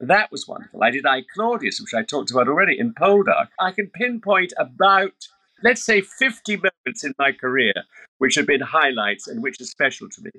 That 0.00 0.30
was 0.30 0.46
wonderful. 0.46 0.84
I 0.84 0.90
did 0.90 1.06
I 1.06 1.22
Claudius, 1.34 1.80
which 1.80 1.94
I 1.94 2.04
talked 2.04 2.30
about 2.30 2.46
already 2.46 2.78
in 2.78 2.94
Poldark. 2.94 3.48
I 3.58 3.72
can 3.72 3.88
pinpoint 3.88 4.52
about 4.56 5.28
let's 5.64 5.82
say 5.82 6.00
50 6.00 6.56
moments 6.56 7.02
in 7.02 7.14
my 7.18 7.32
career 7.32 7.72
which 8.18 8.34
have 8.34 8.46
been 8.46 8.60
highlights 8.60 9.26
and 9.26 9.42
which 9.42 9.60
are 9.60 9.64
special 9.64 10.08
to 10.08 10.22
me. 10.22 10.30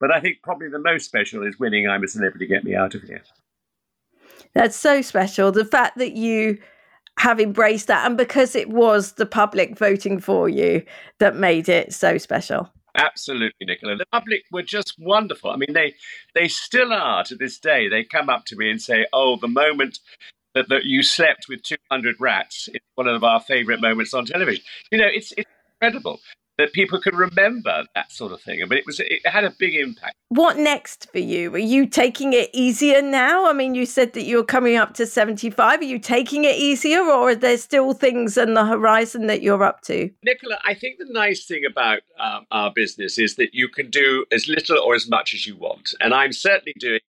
But 0.00 0.10
I 0.10 0.20
think 0.20 0.38
probably 0.42 0.68
the 0.68 0.78
most 0.78 1.04
special 1.04 1.46
is 1.46 1.58
winning 1.58 1.88
I'm 1.88 2.02
a 2.02 2.08
Celebrity, 2.08 2.46
Get 2.46 2.64
Me 2.64 2.74
Out 2.74 2.94
of 2.94 3.02
Here. 3.02 3.22
That's 4.54 4.76
so 4.76 5.02
special. 5.02 5.52
The 5.52 5.64
fact 5.64 5.98
that 5.98 6.12
you 6.12 6.58
have 7.18 7.40
embraced 7.40 7.86
that 7.86 8.06
and 8.06 8.16
because 8.16 8.56
it 8.56 8.70
was 8.70 9.12
the 9.12 9.26
public 9.26 9.78
voting 9.78 10.18
for 10.18 10.48
you 10.48 10.84
that 11.18 11.36
made 11.36 11.68
it 11.68 11.92
so 11.92 12.18
special. 12.18 12.70
Absolutely, 12.96 13.66
Nicola. 13.66 13.96
The 13.96 14.06
public 14.12 14.44
were 14.52 14.62
just 14.62 14.94
wonderful. 14.98 15.50
I 15.50 15.56
mean, 15.56 15.72
they 15.72 15.94
they 16.34 16.46
still 16.46 16.92
are 16.92 17.24
to 17.24 17.34
this 17.34 17.58
day. 17.58 17.88
They 17.88 18.04
come 18.04 18.28
up 18.28 18.44
to 18.46 18.56
me 18.56 18.70
and 18.70 18.80
say, 18.80 19.04
"Oh, 19.12 19.36
the 19.36 19.48
moment 19.48 19.98
that, 20.54 20.68
that 20.68 20.84
you 20.84 21.02
slept 21.02 21.46
with 21.48 21.62
200 21.62 22.16
rats 22.20 22.68
is 22.68 22.80
one 22.94 23.08
of 23.08 23.22
our 23.22 23.40
favorite 23.40 23.80
moments 23.80 24.14
on 24.14 24.24
television. 24.24 24.62
You 24.90 24.98
know, 24.98 25.08
it's, 25.12 25.32
it's 25.32 25.50
incredible 25.74 26.20
that 26.58 26.72
people 26.72 27.00
can 27.00 27.16
remember 27.16 27.84
that 27.94 28.12
sort 28.12 28.32
of 28.32 28.40
thing. 28.40 28.62
I 28.62 28.66
mean, 28.66 28.78
it 28.78 28.86
was 28.86 29.00
it 29.00 29.26
had 29.26 29.44
a 29.44 29.50
big 29.50 29.74
impact. 29.74 30.14
What 30.28 30.56
next 30.56 31.10
for 31.10 31.18
you? 31.18 31.54
Are 31.54 31.58
you 31.58 31.86
taking 31.86 32.32
it 32.32 32.50
easier 32.52 33.02
now? 33.02 33.48
I 33.48 33.52
mean, 33.52 33.74
you 33.74 33.86
said 33.86 34.12
that 34.14 34.22
you're 34.22 34.44
coming 34.44 34.76
up 34.76 34.94
to 34.94 35.06
75. 35.06 35.80
Are 35.80 35.84
you 35.84 35.98
taking 35.98 36.44
it 36.44 36.56
easier 36.56 37.00
or 37.00 37.30
are 37.30 37.34
there 37.34 37.58
still 37.58 37.92
things 37.92 38.38
on 38.38 38.54
the 38.54 38.64
horizon 38.64 39.26
that 39.26 39.42
you're 39.42 39.62
up 39.62 39.82
to? 39.82 40.10
Nicola, 40.24 40.58
I 40.64 40.74
think 40.74 40.98
the 40.98 41.06
nice 41.10 41.44
thing 41.44 41.64
about 41.64 42.00
um, 42.18 42.46
our 42.50 42.72
business 42.74 43.18
is 43.18 43.36
that 43.36 43.54
you 43.54 43.68
can 43.68 43.90
do 43.90 44.24
as 44.32 44.48
little 44.48 44.78
or 44.78 44.94
as 44.94 45.08
much 45.08 45.34
as 45.34 45.46
you 45.46 45.56
want. 45.56 45.94
And 46.00 46.14
I'm 46.14 46.32
certainly 46.32 46.74
doing 46.78 47.00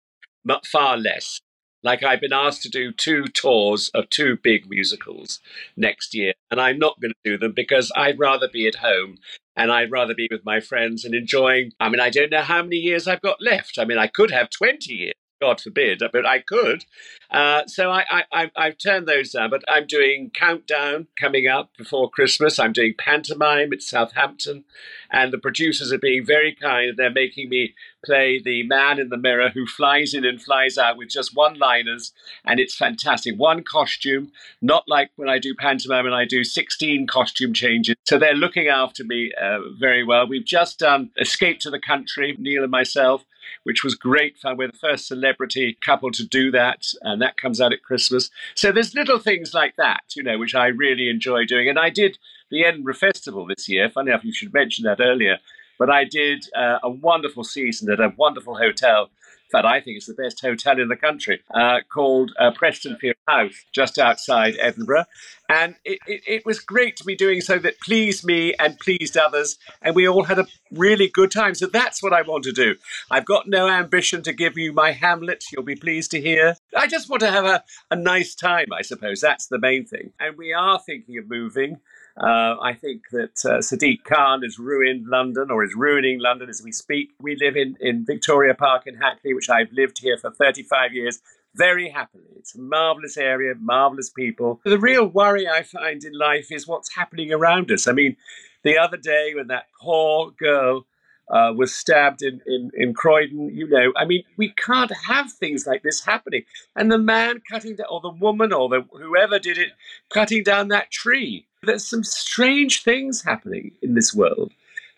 but 0.44 0.66
far 0.66 0.96
less 0.96 1.40
like 1.84 2.02
I've 2.02 2.20
been 2.20 2.32
asked 2.32 2.62
to 2.62 2.68
do 2.68 2.90
two 2.90 3.26
tours 3.26 3.90
of 3.94 4.08
two 4.10 4.38
big 4.42 4.68
musicals 4.68 5.40
next 5.76 6.14
year, 6.14 6.32
and 6.50 6.60
I'm 6.60 6.78
not 6.78 7.00
going 7.00 7.12
to 7.12 7.30
do 7.30 7.38
them 7.38 7.52
because 7.52 7.92
I'd 7.94 8.18
rather 8.18 8.48
be 8.52 8.66
at 8.66 8.76
home 8.76 9.18
and 9.54 9.70
I'd 9.70 9.92
rather 9.92 10.14
be 10.14 10.26
with 10.30 10.44
my 10.44 10.60
friends 10.60 11.04
and 11.04 11.14
enjoying. 11.14 11.72
I 11.78 11.88
mean, 11.88 12.00
I 12.00 12.10
don't 12.10 12.30
know 12.30 12.42
how 12.42 12.62
many 12.62 12.76
years 12.76 13.06
I've 13.06 13.22
got 13.22 13.40
left. 13.40 13.78
I 13.78 13.84
mean, 13.84 13.98
I 13.98 14.08
could 14.08 14.30
have 14.30 14.50
20 14.50 14.92
years. 14.92 15.14
God 15.44 15.60
forbid, 15.60 16.02
but 16.10 16.24
I 16.24 16.38
could. 16.38 16.86
Uh, 17.30 17.66
so 17.66 17.90
I, 17.90 18.24
I, 18.32 18.50
I've 18.56 18.78
turned 18.78 19.06
those 19.06 19.32
down, 19.32 19.50
but 19.50 19.62
I'm 19.68 19.86
doing 19.86 20.30
Countdown 20.32 21.06
coming 21.20 21.46
up 21.46 21.68
before 21.76 22.08
Christmas. 22.08 22.58
I'm 22.58 22.72
doing 22.72 22.94
pantomime 22.96 23.70
at 23.74 23.82
Southampton, 23.82 24.64
and 25.12 25.34
the 25.34 25.38
producers 25.38 25.92
are 25.92 25.98
being 25.98 26.24
very 26.24 26.54
kind. 26.54 26.94
They're 26.96 27.10
making 27.10 27.50
me 27.50 27.74
play 28.06 28.40
the 28.42 28.62
man 28.62 28.98
in 28.98 29.10
the 29.10 29.18
mirror 29.18 29.50
who 29.50 29.66
flies 29.66 30.14
in 30.14 30.24
and 30.24 30.40
flies 30.40 30.78
out 30.78 30.96
with 30.96 31.10
just 31.10 31.36
one 31.36 31.58
liners, 31.58 32.14
and 32.46 32.58
it's 32.58 32.74
fantastic. 32.74 33.34
One 33.36 33.64
costume, 33.64 34.32
not 34.62 34.84
like 34.88 35.10
when 35.16 35.28
I 35.28 35.38
do 35.38 35.54
pantomime 35.54 36.06
and 36.06 36.14
I 36.14 36.24
do 36.24 36.42
16 36.42 37.06
costume 37.06 37.52
changes. 37.52 37.96
So 38.04 38.18
they're 38.18 38.32
looking 38.32 38.68
after 38.68 39.04
me 39.04 39.30
uh, 39.38 39.58
very 39.78 40.04
well. 40.04 40.26
We've 40.26 40.46
just 40.46 40.78
done 40.78 41.10
Escape 41.20 41.60
to 41.60 41.70
the 41.70 41.80
Country, 41.80 42.34
Neil 42.38 42.62
and 42.62 42.72
myself 42.72 43.26
which 43.62 43.84
was 43.84 43.94
great 43.94 44.38
fun. 44.38 44.56
We're 44.56 44.70
the 44.70 44.78
first 44.78 45.06
celebrity 45.06 45.76
couple 45.80 46.10
to 46.12 46.26
do 46.26 46.50
that, 46.52 46.86
and 47.02 47.20
that 47.22 47.36
comes 47.36 47.60
out 47.60 47.72
at 47.72 47.82
Christmas. 47.82 48.30
So 48.54 48.72
there's 48.72 48.94
little 48.94 49.18
things 49.18 49.54
like 49.54 49.76
that, 49.76 50.02
you 50.14 50.22
know, 50.22 50.38
which 50.38 50.54
I 50.54 50.66
really 50.66 51.08
enjoy 51.08 51.44
doing. 51.44 51.68
And 51.68 51.78
I 51.78 51.90
did 51.90 52.18
the 52.50 52.64
Edinburgh 52.64 52.94
Festival 52.94 53.46
this 53.46 53.68
year. 53.68 53.90
Funny 53.90 54.10
enough, 54.10 54.24
you 54.24 54.32
should 54.32 54.52
mention 54.52 54.84
that 54.84 55.00
earlier. 55.00 55.38
But 55.78 55.90
I 55.90 56.04
did 56.04 56.46
uh, 56.56 56.78
a 56.82 56.90
wonderful 56.90 57.44
season 57.44 57.90
at 57.90 58.00
a 58.00 58.12
wonderful 58.16 58.56
hotel 58.56 59.10
In 59.44 59.50
fact, 59.50 59.66
I 59.66 59.80
think 59.80 59.96
it's 59.96 60.06
the 60.06 60.14
best 60.14 60.40
hotel 60.40 60.80
in 60.80 60.88
the 60.88 60.96
country, 60.96 61.42
uh, 61.54 61.80
called 61.92 62.32
uh, 62.38 62.50
Prestonfield 62.52 63.14
House, 63.28 63.54
just 63.72 63.98
outside 63.98 64.56
Edinburgh. 64.58 65.04
And 65.48 65.76
it, 65.84 65.98
it, 66.06 66.22
it, 66.26 66.46
was 66.46 66.58
great 66.58 66.96
to 66.96 67.04
be 67.04 67.14
doing 67.14 67.42
so 67.42 67.58
that 67.58 67.78
pleased 67.80 68.24
me 68.24 68.54
and 68.58 68.78
pleased 68.78 69.16
others. 69.16 69.58
And 69.82 69.94
we 69.94 70.08
all 70.08 70.24
had 70.24 70.38
a 70.38 70.46
really 70.70 71.08
good 71.08 71.30
time. 71.30 71.54
So 71.54 71.66
that's 71.66 72.02
what 72.02 72.14
I 72.14 72.22
want 72.22 72.44
to 72.44 72.52
do. 72.52 72.76
I've 73.10 73.26
got 73.26 73.46
no 73.46 73.68
ambition 73.68 74.22
to 74.22 74.32
give 74.32 74.56
you 74.56 74.72
my 74.72 74.92
Hamlet, 74.92 75.44
you'll 75.52 75.62
be 75.62 75.76
pleased 75.76 76.10
to 76.12 76.20
hear. 76.20 76.56
I 76.74 76.86
just 76.86 77.10
want 77.10 77.20
to 77.20 77.30
have 77.30 77.44
a, 77.44 77.62
a 77.90 77.96
nice 77.96 78.34
time, 78.34 78.68
I 78.72 78.82
suppose. 78.82 79.20
That's 79.20 79.48
the 79.48 79.58
main 79.58 79.84
thing. 79.84 80.12
And 80.18 80.38
we 80.38 80.54
are 80.54 80.80
thinking 80.80 81.18
of 81.18 81.28
moving. 81.28 81.80
Uh, 82.16 82.56
I 82.62 82.74
think 82.74 83.02
that 83.10 83.44
uh, 83.44 83.58
Sadiq 83.58 84.04
Khan 84.04 84.42
has 84.42 84.58
ruined 84.58 85.06
London 85.08 85.50
or 85.50 85.64
is 85.64 85.74
ruining 85.74 86.20
London 86.20 86.48
as 86.48 86.62
we 86.62 86.70
speak. 86.70 87.10
We 87.20 87.36
live 87.36 87.56
in, 87.56 87.76
in 87.80 88.04
Victoria 88.04 88.54
Park 88.54 88.86
in 88.86 88.94
Hackney, 88.96 89.34
which 89.34 89.50
I've 89.50 89.72
lived 89.72 89.98
here 89.98 90.16
for 90.16 90.30
35 90.30 90.92
years 90.92 91.20
very 91.54 91.88
happily. 91.88 92.24
It's 92.36 92.54
a 92.54 92.60
marvelous 92.60 93.16
area, 93.16 93.54
marvelous 93.58 94.10
people. 94.10 94.60
The 94.64 94.78
real 94.78 95.06
worry 95.06 95.48
I 95.48 95.62
find 95.62 96.04
in 96.04 96.16
life 96.16 96.50
is 96.50 96.66
what's 96.66 96.94
happening 96.94 97.32
around 97.32 97.70
us. 97.70 97.86
I 97.86 97.92
mean, 97.92 98.16
the 98.62 98.78
other 98.78 98.96
day 98.96 99.32
when 99.34 99.48
that 99.48 99.66
poor 99.80 100.30
girl 100.32 100.86
uh, 101.28 101.52
was 101.56 101.74
stabbed 101.74 102.22
in, 102.22 102.40
in, 102.46 102.70
in 102.74 102.94
Croydon, 102.94 103.50
you 103.54 103.68
know, 103.68 103.92
I 103.96 104.04
mean, 104.04 104.24
we 104.36 104.50
can't 104.50 104.92
have 105.06 105.32
things 105.32 105.66
like 105.66 105.82
this 105.82 106.04
happening. 106.04 106.42
And 106.76 106.90
the 106.90 106.98
man 106.98 107.40
cutting 107.50 107.76
down, 107.76 107.86
or 107.90 108.00
the 108.00 108.10
woman, 108.10 108.52
or 108.52 108.68
the 108.68 108.84
whoever 108.92 109.38
did 109.38 109.58
it, 109.58 109.68
cutting 110.10 110.42
down 110.42 110.68
that 110.68 110.90
tree. 110.90 111.46
There's 111.64 111.88
some 111.88 112.04
strange 112.04 112.82
things 112.82 113.22
happening 113.22 113.72
in 113.82 113.94
this 113.94 114.14
world 114.14 114.52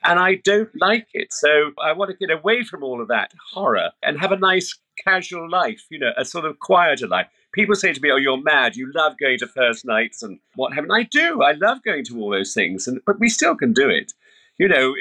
and 0.07 0.18
I 0.20 0.37
don't 0.37 0.70
like 0.81 1.09
it. 1.12 1.33
So 1.33 1.72
I 1.83 1.92
want 1.92 2.11
to 2.11 2.16
get 2.16 2.31
away 2.35 2.62
from 2.62 2.83
all 2.83 3.02
of 3.02 3.09
that 3.09 3.33
horror 3.52 3.90
and 4.02 4.18
have 4.20 4.33
a 4.33 4.37
nice 4.37 4.79
casual 5.02 5.50
life, 5.50 5.85
you 5.90 5.98
know, 5.98 6.12
a 6.16 6.24
sort 6.24 6.44
of 6.44 6.59
quieter 6.61 7.07
life. 7.07 7.26
People 7.52 7.74
say 7.74 7.92
to 7.92 8.00
me, 8.00 8.11
"Oh, 8.11 8.16
you're 8.16 8.40
mad. 8.40 8.76
You 8.76 8.90
love 8.94 9.18
going 9.18 9.38
to 9.38 9.46
first 9.46 9.85
nights 9.85 10.22
and 10.22 10.38
what 10.55 10.74
have 10.74 10.87
I 10.90 11.02
do. 11.02 11.42
I 11.42 11.52
love 11.52 11.83
going 11.83 12.05
to 12.05 12.20
all 12.20 12.31
those 12.31 12.55
things, 12.55 12.87
and 12.87 13.00
but 13.07 13.18
we 13.18 13.29
still 13.29 13.57
can 13.57 13.72
do 13.72 13.88
it. 13.88 14.12
You 14.59 14.68
know, 14.68 14.94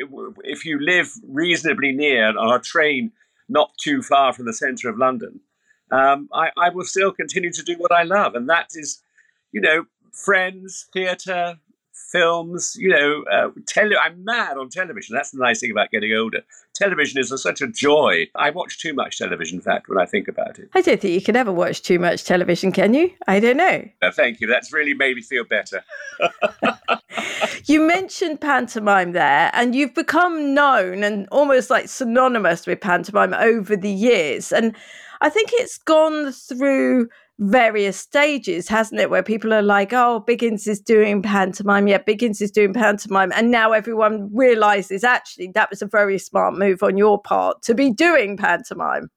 if 0.43 0.65
you 0.65 0.79
live 0.79 1.11
reasonably 1.27 1.91
near 1.91 2.37
on 2.37 2.53
a 2.53 2.59
train 2.59 3.11
not 3.47 3.71
too 3.77 4.01
far 4.01 4.33
from 4.33 4.45
the 4.45 4.53
centre 4.53 4.89
of 4.89 4.97
London, 4.97 5.39
um, 5.91 6.29
I, 6.33 6.49
I 6.57 6.69
will 6.69 6.83
still 6.83 7.11
continue 7.11 7.51
to 7.51 7.63
do 7.63 7.75
what 7.77 7.91
I 7.91 8.03
love, 8.03 8.35
and 8.35 8.49
that 8.49 8.69
is, 8.73 9.01
you 9.51 9.61
know, 9.61 9.85
friends, 10.15 10.87
theatre, 10.93 11.57
films, 12.15 12.75
you 12.77 12.89
know, 12.89 13.23
uh, 13.31 13.49
tele- 13.65 13.97
I'm 14.01 14.23
mad 14.23 14.57
on 14.57 14.69
television. 14.69 15.15
That's 15.15 15.31
the 15.31 15.39
nice 15.39 15.59
thing 15.59 15.71
about 15.71 15.91
getting 15.91 16.13
older. 16.13 16.41
Television 16.73 17.19
is 17.19 17.31
a, 17.31 17.37
such 17.37 17.61
a 17.61 17.67
joy. 17.67 18.27
I 18.35 18.49
watch 18.51 18.79
too 18.79 18.93
much 18.93 19.17
television, 19.17 19.57
in 19.57 19.61
fact, 19.61 19.89
when 19.89 19.97
I 19.97 20.05
think 20.05 20.27
about 20.27 20.59
it. 20.59 20.69
I 20.73 20.81
don't 20.81 20.99
think 20.99 21.13
you 21.13 21.21
can 21.21 21.35
ever 21.35 21.51
watch 21.51 21.81
too 21.81 21.99
much 21.99 22.23
television, 22.25 22.71
can 22.71 22.93
you? 22.93 23.11
I 23.27 23.39
don't 23.39 23.57
know. 23.57 23.83
Uh, 24.01 24.11
thank 24.11 24.39
you. 24.39 24.47
That's 24.47 24.71
really 24.71 24.93
made 24.93 25.15
me 25.15 25.21
feel 25.21 25.43
better. 25.43 25.83
you 27.65 27.81
mentioned 27.81 28.41
pantomime 28.41 29.13
there, 29.13 29.49
and 29.53 29.75
you've 29.75 29.95
become 29.95 30.53
known 30.53 31.03
and 31.03 31.27
almost 31.31 31.69
like 31.69 31.87
synonymous 31.87 32.67
with 32.67 32.81
pantomime 32.81 33.33
over 33.33 33.75
the 33.75 33.91
years. 33.91 34.51
And 34.51 34.75
I 35.21 35.29
think 35.29 35.51
it's 35.53 35.77
gone 35.77 36.31
through 36.31 37.09
various 37.39 37.97
stages, 37.99 38.67
hasn't 38.67 39.01
it? 39.01 39.09
Where 39.09 39.23
people 39.23 39.53
are 39.53 39.61
like, 39.61 39.93
oh, 39.93 40.23
Biggins 40.27 40.67
is 40.67 40.79
doing 40.79 41.21
pantomime. 41.21 41.87
Yeah, 41.87 41.97
Biggins 41.97 42.41
is 42.41 42.51
doing 42.51 42.73
pantomime. 42.73 43.31
And 43.35 43.51
now 43.51 43.71
everyone 43.71 44.29
realizes 44.33 45.03
actually 45.03 45.51
that 45.53 45.69
was 45.69 45.81
a 45.81 45.87
very 45.87 46.17
smart 46.17 46.57
move 46.57 46.81
on 46.83 46.97
your 46.97 47.21
part 47.21 47.61
to 47.63 47.73
be 47.73 47.91
doing 47.91 48.37
pantomime. 48.37 49.09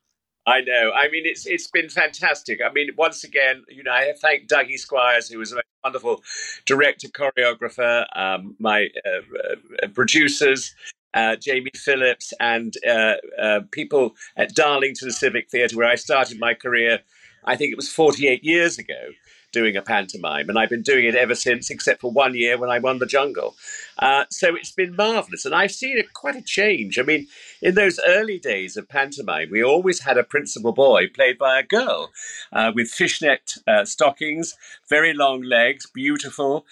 I 0.46 0.62
know. 0.62 0.92
I 0.96 1.10
mean, 1.10 1.26
it's 1.26 1.46
it's 1.46 1.66
been 1.66 1.90
fantastic. 1.90 2.60
I 2.64 2.72
mean, 2.72 2.88
once 2.96 3.22
again, 3.22 3.64
you 3.68 3.82
know, 3.82 3.92
I 3.92 4.14
thank 4.18 4.48
Dougie 4.48 4.78
Squires, 4.78 5.28
who 5.28 5.38
was 5.38 5.52
a 5.52 5.60
wonderful 5.84 6.22
director, 6.64 7.08
choreographer, 7.08 8.06
um, 8.16 8.56
my 8.58 8.88
uh, 9.04 9.82
uh, 9.82 9.88
producers, 9.88 10.74
uh, 11.12 11.36
Jamie 11.36 11.70
Phillips, 11.76 12.32
and 12.40 12.72
uh, 12.88 13.16
uh, 13.38 13.60
people 13.72 14.14
at 14.38 14.54
Darlington 14.54 15.10
Civic 15.10 15.50
Theatre, 15.50 15.76
where 15.76 15.88
I 15.88 15.96
started 15.96 16.40
my 16.40 16.54
career 16.54 17.00
I 17.44 17.56
think 17.56 17.72
it 17.72 17.76
was 17.76 17.88
48 17.88 18.44
years 18.44 18.78
ago, 18.78 19.12
doing 19.52 19.76
a 19.76 19.82
pantomime. 19.82 20.48
And 20.48 20.58
I've 20.58 20.68
been 20.68 20.82
doing 20.82 21.04
it 21.04 21.14
ever 21.14 21.34
since, 21.34 21.70
except 21.70 22.00
for 22.00 22.10
one 22.10 22.34
year 22.34 22.58
when 22.58 22.70
I 22.70 22.78
won 22.78 22.98
the 22.98 23.06
jungle. 23.06 23.56
Uh, 23.98 24.24
so 24.30 24.54
it's 24.54 24.72
been 24.72 24.94
marvelous. 24.94 25.44
And 25.44 25.54
I've 25.54 25.72
seen 25.72 25.98
a, 25.98 26.02
quite 26.02 26.36
a 26.36 26.42
change. 26.42 26.98
I 26.98 27.02
mean, 27.02 27.26
in 27.62 27.74
those 27.74 27.98
early 28.06 28.38
days 28.38 28.76
of 28.76 28.88
pantomime, 28.88 29.48
we 29.50 29.62
always 29.62 30.00
had 30.00 30.18
a 30.18 30.24
principal 30.24 30.72
boy 30.72 31.08
played 31.08 31.38
by 31.38 31.58
a 31.58 31.62
girl 31.62 32.10
uh, 32.52 32.72
with 32.74 32.88
fishnet 32.88 33.54
uh, 33.66 33.84
stockings, 33.84 34.54
very 34.88 35.14
long 35.14 35.42
legs, 35.42 35.86
beautiful, 35.92 36.66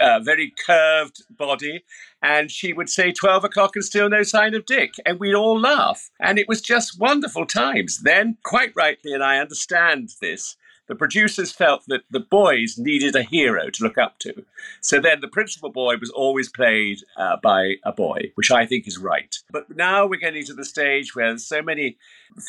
uh, 0.00 0.20
very 0.20 0.52
curved 0.66 1.22
body. 1.30 1.84
And 2.22 2.50
she 2.50 2.72
would 2.72 2.90
say 2.90 3.12
12 3.12 3.44
o'clock 3.44 3.74
and 3.74 3.84
still 3.84 4.08
no 4.08 4.22
sign 4.22 4.54
of 4.54 4.66
Dick. 4.66 4.94
And 5.06 5.18
we'd 5.18 5.34
all 5.34 5.58
laugh. 5.58 6.10
And 6.20 6.38
it 6.38 6.48
was 6.48 6.60
just 6.60 7.00
wonderful 7.00 7.46
times. 7.46 8.02
Then, 8.02 8.36
quite 8.44 8.72
rightly, 8.76 9.12
and 9.12 9.24
I 9.24 9.38
understand 9.38 10.10
this, 10.20 10.56
the 10.90 10.96
producers 10.96 11.52
felt 11.52 11.84
that 11.86 12.02
the 12.10 12.18
boys 12.18 12.76
needed 12.76 13.14
a 13.14 13.22
hero 13.22 13.70
to 13.70 13.84
look 13.84 13.96
up 13.96 14.18
to. 14.18 14.44
So 14.80 14.98
then 14.98 15.20
the 15.20 15.28
principal 15.28 15.70
boy 15.70 15.98
was 15.98 16.10
always 16.10 16.48
played 16.48 16.98
uh, 17.16 17.36
by 17.40 17.76
a 17.84 17.92
boy, 17.92 18.32
which 18.34 18.50
I 18.50 18.66
think 18.66 18.88
is 18.88 18.98
right. 18.98 19.38
But 19.52 19.76
now 19.76 20.04
we're 20.04 20.18
getting 20.18 20.44
to 20.46 20.52
the 20.52 20.64
stage 20.64 21.14
where 21.14 21.38
so 21.38 21.62
many 21.62 21.96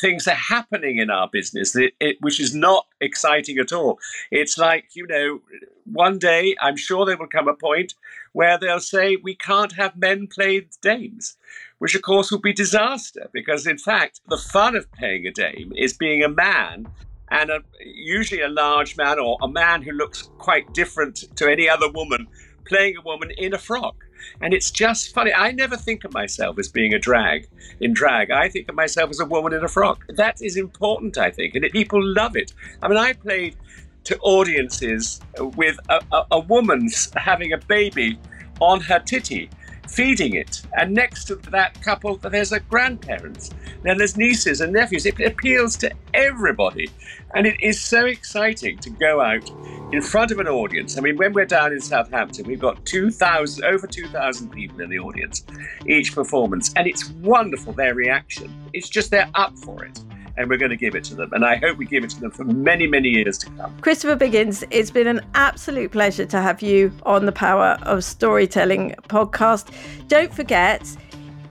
things 0.00 0.26
are 0.26 0.34
happening 0.34 0.98
in 0.98 1.08
our 1.08 1.28
business, 1.32 1.70
that 1.70 1.92
it, 2.00 2.16
which 2.20 2.40
is 2.40 2.52
not 2.52 2.88
exciting 3.00 3.58
at 3.58 3.72
all. 3.72 4.00
It's 4.32 4.58
like, 4.58 4.86
you 4.94 5.06
know, 5.06 5.40
one 5.84 6.18
day 6.18 6.56
I'm 6.60 6.76
sure 6.76 7.06
there 7.06 7.16
will 7.16 7.28
come 7.28 7.46
a 7.46 7.54
point 7.54 7.94
where 8.32 8.58
they'll 8.58 8.80
say 8.80 9.14
we 9.14 9.36
can't 9.36 9.74
have 9.74 9.96
men 9.96 10.26
play 10.26 10.66
dames 10.80 11.36
which 11.78 11.96
of 11.96 12.02
course 12.02 12.30
will 12.30 12.38
be 12.38 12.52
disaster 12.52 13.28
because 13.32 13.66
in 13.66 13.76
fact 13.76 14.20
the 14.28 14.36
fun 14.36 14.76
of 14.76 14.90
playing 14.92 15.26
a 15.26 15.32
dame 15.32 15.72
is 15.76 15.92
being 15.92 16.22
a 16.22 16.28
man 16.28 16.86
and 17.32 17.50
a, 17.50 17.60
usually 17.80 18.42
a 18.42 18.48
large 18.48 18.96
man 18.96 19.18
or 19.18 19.38
a 19.42 19.48
man 19.48 19.82
who 19.82 19.92
looks 19.92 20.30
quite 20.38 20.72
different 20.74 21.24
to 21.36 21.50
any 21.50 21.68
other 21.68 21.90
woman 21.90 22.28
playing 22.66 22.96
a 22.96 23.00
woman 23.00 23.30
in 23.38 23.54
a 23.54 23.58
frock. 23.58 23.96
And 24.40 24.54
it's 24.54 24.70
just 24.70 25.12
funny. 25.14 25.32
I 25.34 25.50
never 25.50 25.76
think 25.76 26.04
of 26.04 26.12
myself 26.12 26.58
as 26.58 26.68
being 26.68 26.94
a 26.94 26.98
drag 26.98 27.48
in 27.80 27.92
drag. 27.92 28.30
I 28.30 28.48
think 28.48 28.68
of 28.68 28.76
myself 28.76 29.10
as 29.10 29.18
a 29.18 29.24
woman 29.24 29.52
in 29.52 29.64
a 29.64 29.68
frock. 29.68 30.04
That 30.10 30.40
is 30.40 30.56
important, 30.56 31.18
I 31.18 31.30
think, 31.30 31.56
and 31.56 31.64
it, 31.64 31.72
people 31.72 32.00
love 32.04 32.36
it. 32.36 32.52
I 32.82 32.88
mean, 32.88 32.98
I 32.98 33.14
played 33.14 33.56
to 34.04 34.18
audiences 34.18 35.20
with 35.56 35.78
a, 35.88 36.00
a, 36.12 36.26
a 36.32 36.40
woman 36.40 36.88
having 37.16 37.52
a 37.52 37.58
baby 37.58 38.18
on 38.60 38.80
her 38.80 39.00
titty 39.00 39.50
feeding 39.92 40.34
it. 40.34 40.62
And 40.74 40.94
next 40.94 41.24
to 41.26 41.36
that 41.50 41.80
couple, 41.82 42.16
there's 42.16 42.52
a 42.52 42.60
grandparents. 42.60 43.50
Then 43.82 43.98
there's 43.98 44.16
nieces 44.16 44.60
and 44.60 44.72
nephews. 44.72 45.04
It 45.06 45.20
appeals 45.20 45.76
to 45.78 45.90
everybody. 46.14 46.88
And 47.34 47.46
it 47.46 47.60
is 47.62 47.80
so 47.80 48.06
exciting 48.06 48.78
to 48.78 48.90
go 48.90 49.20
out 49.20 49.50
in 49.92 50.00
front 50.00 50.30
of 50.30 50.38
an 50.38 50.48
audience. 50.48 50.96
I 50.96 51.00
mean, 51.00 51.16
when 51.16 51.32
we're 51.32 51.46
down 51.46 51.72
in 51.72 51.80
Southampton, 51.80 52.46
we've 52.46 52.60
got 52.60 52.84
2,000, 52.86 53.64
over 53.64 53.86
2,000 53.86 54.50
people 54.50 54.80
in 54.80 54.88
the 54.88 54.98
audience 54.98 55.44
each 55.86 56.14
performance. 56.14 56.72
And 56.76 56.86
it's 56.86 57.10
wonderful, 57.10 57.72
their 57.72 57.94
reaction. 57.94 58.52
It's 58.72 58.88
just 58.88 59.10
they're 59.10 59.30
up 59.34 59.56
for 59.58 59.84
it 59.84 60.00
and 60.36 60.48
we're 60.48 60.58
going 60.58 60.70
to 60.70 60.76
give 60.76 60.94
it 60.94 61.04
to 61.04 61.14
them. 61.14 61.32
And 61.32 61.44
I 61.44 61.56
hope 61.56 61.78
we 61.78 61.84
give 61.86 62.04
it 62.04 62.10
to 62.10 62.20
them 62.20 62.30
for 62.30 62.44
many, 62.44 62.86
many 62.86 63.08
years 63.08 63.38
to 63.38 63.50
come. 63.50 63.76
Christopher 63.80 64.16
Biggins, 64.16 64.64
it's 64.70 64.90
been 64.90 65.06
an 65.06 65.20
absolute 65.34 65.92
pleasure 65.92 66.26
to 66.26 66.40
have 66.40 66.62
you 66.62 66.92
on 67.04 67.26
the 67.26 67.32
Power 67.32 67.78
of 67.82 68.04
Storytelling 68.04 68.94
podcast. 69.08 69.70
Don't 70.08 70.32
forget, 70.32 70.96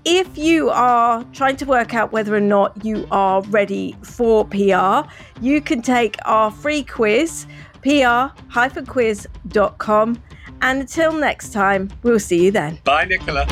if 0.06 0.38
you 0.38 0.70
are 0.70 1.24
trying 1.34 1.58
to 1.58 1.66
work 1.66 1.94
out 1.94 2.12
whether 2.12 2.36
or 2.36 2.40
not 2.40 2.84
you 2.84 3.08
are 3.12 3.42
ready 3.44 3.96
for 4.02 4.46
PR, 4.46 5.02
you 5.42 5.62
can 5.62 5.82
take 5.82 6.18
our 6.26 6.50
free 6.52 6.84
quiz, 6.84 7.46
pr-quiz.com. 7.82 8.32
And 10.64 10.82
until 10.82 11.14
next 11.14 11.54
time, 11.54 11.90
we'll 12.04 12.20
see 12.20 12.46
you 12.46 12.52
then. 12.52 12.78
Bye, 12.84 13.06
Nicola. 13.06 13.48